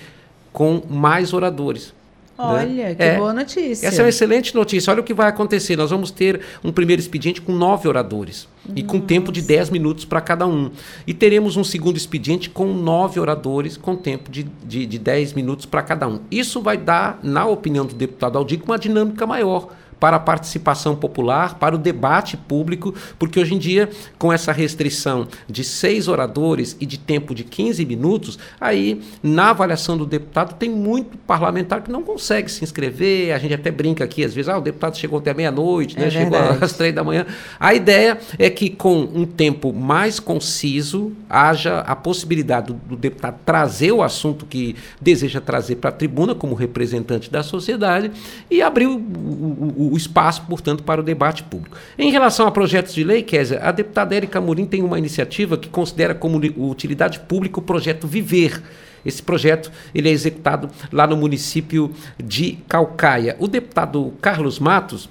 [0.52, 1.97] com mais oradores.
[2.38, 2.44] Né?
[2.44, 2.94] Olha, né?
[2.94, 3.86] que é, boa notícia.
[3.88, 4.92] Essa é uma excelente notícia.
[4.92, 5.76] Olha o que vai acontecer.
[5.76, 10.04] Nós vamos ter um primeiro expediente com nove oradores e com tempo de dez minutos
[10.04, 10.70] para cada um.
[11.04, 15.66] E teremos um segundo expediente com nove oradores com tempo de, de, de dez minutos
[15.66, 16.20] para cada um.
[16.30, 19.70] Isso vai dar, na opinião do deputado Aldir, uma dinâmica maior
[20.00, 23.88] para a participação popular, para o debate público, porque hoje em dia,
[24.18, 29.96] com essa restrição de seis oradores e de tempo de 15 minutos, aí na avaliação
[29.96, 33.34] do deputado tem muito parlamentar que não consegue se inscrever.
[33.34, 36.06] A gente até brinca aqui, às vezes, ah, o deputado chegou até meia-noite, né?
[36.06, 37.26] É chegou às três da manhã.
[37.58, 43.38] A ideia é que com um tempo mais conciso haja a possibilidade do, do deputado
[43.44, 48.10] trazer o assunto que deseja trazer para a tribuna como representante da sociedade
[48.50, 51.76] e abrir o, o, o o espaço, portanto, para o debate público.
[51.98, 55.68] Em relação a projetos de lei, Kézia, a deputada Érica Murim tem uma iniciativa que
[55.68, 58.62] considera como utilidade pública o projeto Viver.
[59.04, 63.36] Esse projeto ele é executado lá no município de Calcaia.
[63.38, 65.08] O deputado Carlos Matos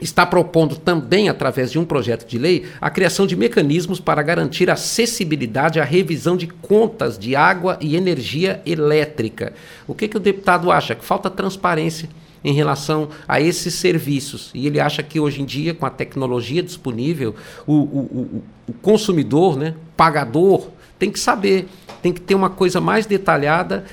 [0.00, 4.70] está propondo também, através de um projeto de lei, a criação de mecanismos para garantir
[4.70, 9.52] acessibilidade à revisão de contas de água e energia elétrica.
[9.86, 10.94] O que, que o deputado acha?
[10.94, 12.08] Que falta transparência
[12.42, 14.50] em relação a esses serviços.
[14.54, 17.34] E ele acha que hoje em dia, com a tecnologia disponível,
[17.66, 20.68] o, o, o, o consumidor, né, pagador,
[20.98, 21.68] tem que saber,
[22.02, 23.84] tem que ter uma coisa mais detalhada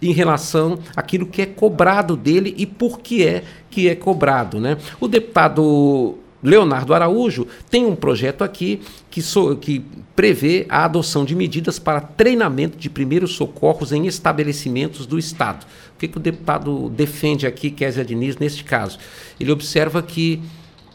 [0.00, 4.60] em relação àquilo que é cobrado dele e por que é que é cobrado.
[4.60, 4.76] Né?
[5.00, 9.82] O deputado Leonardo Araújo tem um projeto aqui que, so, que
[10.14, 15.64] prevê a adoção de medidas para treinamento de primeiros socorros em estabelecimentos do Estado.
[16.04, 18.98] Que, que o deputado defende aqui, Kézia Diniz, neste caso?
[19.40, 20.42] Ele observa que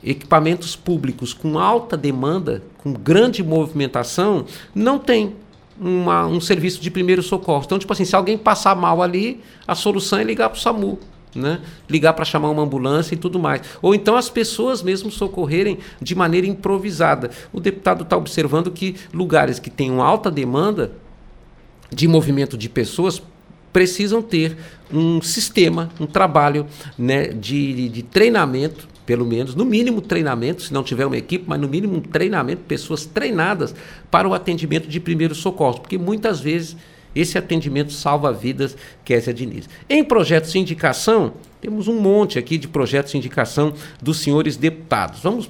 [0.03, 5.35] equipamentos públicos com alta demanda, com grande movimentação, não tem
[5.79, 7.63] uma, um serviço de primeiro socorro.
[7.65, 10.99] Então, tipo assim, se alguém passar mal ali, a solução é ligar para o SAMU
[11.35, 11.61] né?
[11.87, 13.61] ligar para chamar uma ambulância e tudo mais.
[13.81, 17.29] Ou então as pessoas mesmo socorrerem de maneira improvisada.
[17.53, 20.91] O deputado está observando que lugares que têm uma alta demanda
[21.91, 23.21] de movimento de pessoas
[23.71, 24.57] precisam ter
[24.91, 26.65] um sistema, um trabalho
[26.97, 31.59] né, de, de treinamento, pelo menos, no mínimo treinamento, se não tiver uma equipe, mas
[31.59, 33.73] no mínimo um treinamento, pessoas treinadas
[34.11, 36.75] para o atendimento de primeiros socorros, porque muitas vezes
[37.15, 39.67] esse atendimento salva vidas, Késia Diniz.
[39.89, 45.21] Em projetos de indicação, temos um monte aqui de projetos de indicação dos senhores deputados.
[45.21, 45.49] Vamos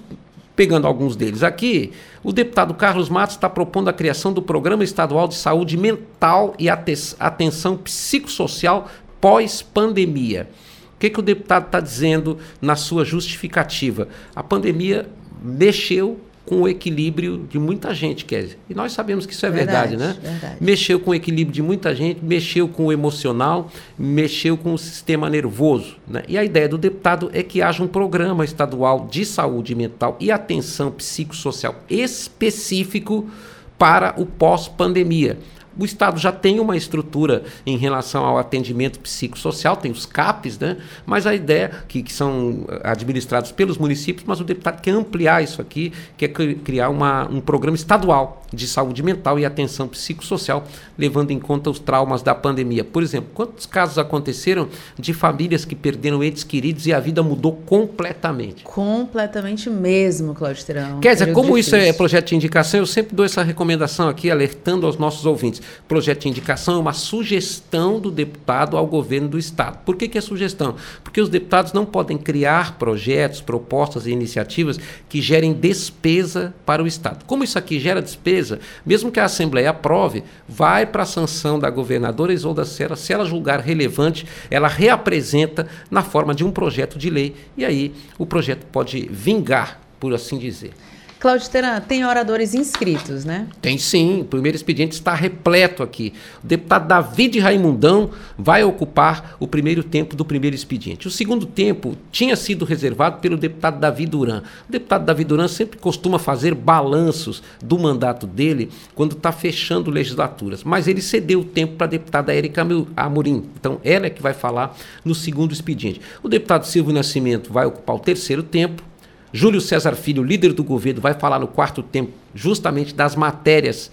[0.60, 1.94] pegando alguns deles aqui.
[2.22, 6.68] O deputado Carlos Matos está propondo a criação do Programa Estadual de Saúde Mental e
[6.70, 8.90] Atenção Psicossocial
[9.22, 10.50] pós-pandemia.
[10.96, 14.10] O que, que o deputado está dizendo na sua justificativa?
[14.36, 15.08] A pandemia
[15.42, 16.20] mexeu
[16.50, 18.58] com o equilíbrio de muita gente, Kézia.
[18.68, 20.32] E nós sabemos que isso é verdade, verdade né?
[20.32, 20.58] Verdade.
[20.60, 25.30] Mexeu com o equilíbrio de muita gente, mexeu com o emocional, mexeu com o sistema
[25.30, 25.98] nervoso.
[26.08, 26.24] Né?
[26.28, 30.32] E a ideia do deputado é que haja um programa estadual de saúde mental e
[30.32, 33.30] atenção psicossocial específico
[33.78, 35.38] para o pós-pandemia.
[35.80, 40.76] O Estado já tem uma estrutura em relação ao atendimento psicossocial, tem os CAPs, né?
[41.06, 45.62] mas a ideia que, que são administrados pelos municípios, mas o deputado quer ampliar isso
[45.62, 50.66] aqui, quer criar uma, um programa estadual de saúde mental e atenção psicossocial,
[50.98, 52.84] levando em conta os traumas da pandemia.
[52.84, 54.68] Por exemplo, quantos casos aconteceram
[54.98, 58.64] de famílias que perderam entes queridos e a vida mudou completamente?
[58.64, 61.00] Completamente mesmo, Cláudio Tirão.
[61.00, 61.78] Quer dizer, como difícil.
[61.78, 65.62] isso é projeto de indicação, eu sempre dou essa recomendação aqui, alertando aos nossos ouvintes.
[65.88, 69.80] Projeto de indicação é uma sugestão do deputado ao governo do Estado.
[69.86, 70.76] Por que, que é sugestão?
[71.04, 76.88] Porque os deputados não podem criar projetos, propostas e iniciativas que gerem despesa para o
[76.88, 77.26] Estado.
[77.26, 81.70] Como isso aqui gera despesa, mesmo que a Assembleia aprove, vai para a sanção da
[81.70, 82.96] governadora Isolda Serra.
[82.96, 87.94] Se ela julgar relevante, ela reapresenta na forma de um projeto de lei e aí
[88.18, 90.72] o projeto pode vingar, por assim dizer.
[91.20, 93.46] Cláudio Teran, tem oradores inscritos, né?
[93.62, 96.14] Tem sim, o primeiro expediente está repleto aqui.
[96.42, 101.10] O deputado David Raimundão vai ocupar o primeiro tempo do primeiro expediente.
[101.10, 104.44] O segundo tempo tinha sido reservado pelo deputado Davi Duran.
[104.70, 110.64] O deputado Davi Duran sempre costuma fazer balanços do mandato dele quando está fechando legislaturas,
[110.64, 112.66] mas ele cedeu o tempo para a deputada Érica
[112.96, 113.44] Amorim.
[113.60, 116.00] Então, ela é que vai falar no segundo expediente.
[116.24, 118.89] O deputado Silvio Nascimento vai ocupar o terceiro tempo.
[119.32, 123.92] Júlio César Filho, líder do governo, vai falar no quarto tempo justamente das matérias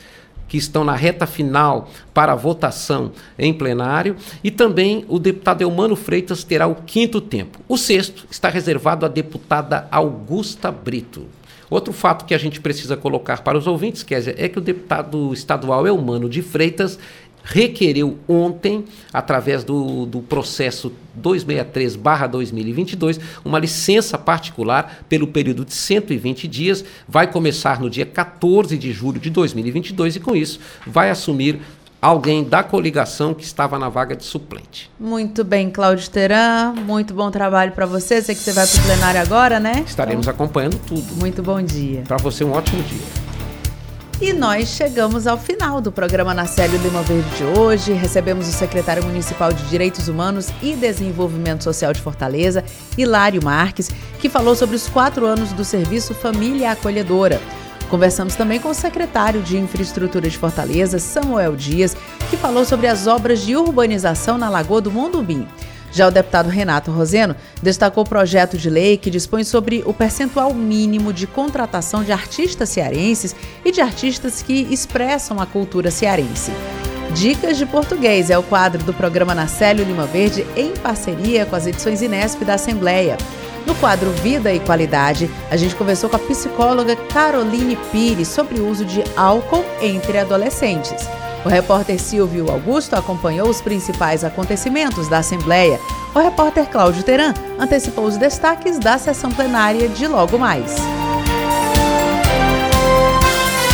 [0.49, 6.45] que estão na reta final para votação em plenário, e também o deputado Eumano Freitas
[6.45, 7.59] terá o quinto tempo.
[7.69, 11.27] O sexto está reservado à deputada Augusta Brito.
[11.69, 15.33] Outro fato que a gente precisa colocar para os ouvintes, Kézia, é que o deputado
[15.33, 16.97] estadual Eumano de Freitas
[17.47, 20.93] requereu ontem, através do, do processo
[21.23, 26.85] 263-2022, uma licença particular pelo período de 120 dias.
[27.09, 31.61] Vai começar no dia 14 de julho de 2022 e, com isso, vai assumir
[32.03, 34.91] alguém da coligação que estava na vaga de suplente.
[34.99, 38.21] Muito bem, Cláudio Teran, muito bom trabalho para você.
[38.21, 39.85] Sei que você vai para o plenário agora, né?
[39.87, 41.15] Estaremos então, acompanhando tudo.
[41.15, 42.03] Muito bom dia.
[42.07, 43.26] Para você, um ótimo dia.
[44.19, 47.93] E nós chegamos ao final do programa Nacélio Lima Verde de hoje.
[47.93, 52.65] Recebemos o secretário municipal de Direitos Humanos e Desenvolvimento Social de Fortaleza,
[52.97, 57.43] Hilário Marques, que falou sobre os quatro anos do serviço Família Acolhedora.
[57.91, 61.95] Conversamos também com o secretário de Infraestrutura de Fortaleza, Samuel Dias,
[62.31, 65.47] que falou sobre as obras de urbanização na Lagoa do Mondubim.
[65.97, 70.53] Já o deputado Renato Roseno destacou o projeto de lei que dispõe sobre o percentual
[70.53, 73.35] mínimo de contratação de artistas cearenses
[73.65, 76.53] e de artistas que expressam a cultura cearense.
[77.15, 81.67] Dicas de Português é o quadro do programa Nacélio Lima Verde em parceria com as
[81.67, 83.17] edições Inesp da Assembleia.
[83.65, 88.69] No quadro Vida e Qualidade, a gente conversou com a psicóloga Caroline Pires sobre o
[88.69, 91.09] uso de álcool entre adolescentes.
[91.45, 95.81] O repórter Silvio Augusto acompanhou os principais acontecimentos da Assembleia.
[96.15, 100.77] O repórter Cláudio Teran antecipou os destaques da sessão plenária de logo mais.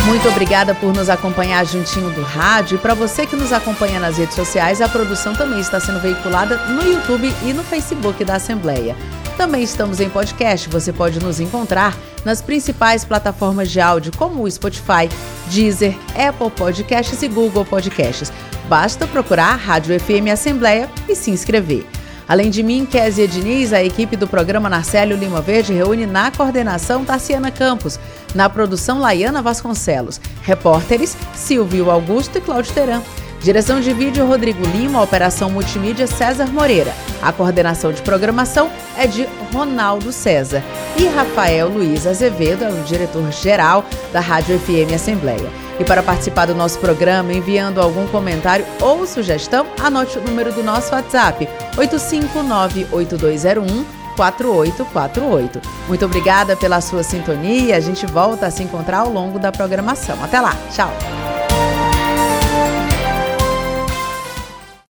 [0.05, 2.75] Muito obrigada por nos acompanhar juntinho do rádio.
[2.75, 6.57] E para você que nos acompanha nas redes sociais, a produção também está sendo veiculada
[6.67, 8.95] no YouTube e no Facebook da Assembleia.
[9.37, 14.49] Também estamos em podcast, você pode nos encontrar nas principais plataformas de áudio como o
[14.49, 15.09] Spotify,
[15.47, 18.31] Deezer, Apple Podcasts e Google Podcasts.
[18.69, 21.85] Basta procurar Rádio FM Assembleia e se inscrever.
[22.27, 27.03] Além de mim, Kézia Diniz, a equipe do programa Narcélio Lima Verde reúne na coordenação
[27.03, 27.99] Tassiana Campos,
[28.33, 33.01] na produção Laiana Vasconcelos, repórteres Silvio Augusto e Cláudio Teran.
[33.43, 36.93] Direção de vídeo Rodrigo Lima, operação multimídia César Moreira.
[37.21, 40.63] A coordenação de programação é de Ronaldo César.
[40.95, 43.83] E Rafael Luiz Azevedo é o diretor-geral
[44.13, 45.51] da Rádio FM Assembleia.
[45.77, 50.63] E para participar do nosso programa, enviando algum comentário ou sugestão, anote o número do
[50.63, 53.83] nosso WhatsApp: 859-8201.
[54.15, 55.59] 4848.
[55.87, 57.75] Muito obrigada pela sua sintonia.
[57.75, 60.23] A gente volta a se encontrar ao longo da programação.
[60.23, 60.55] Até lá.
[60.71, 60.93] Tchau.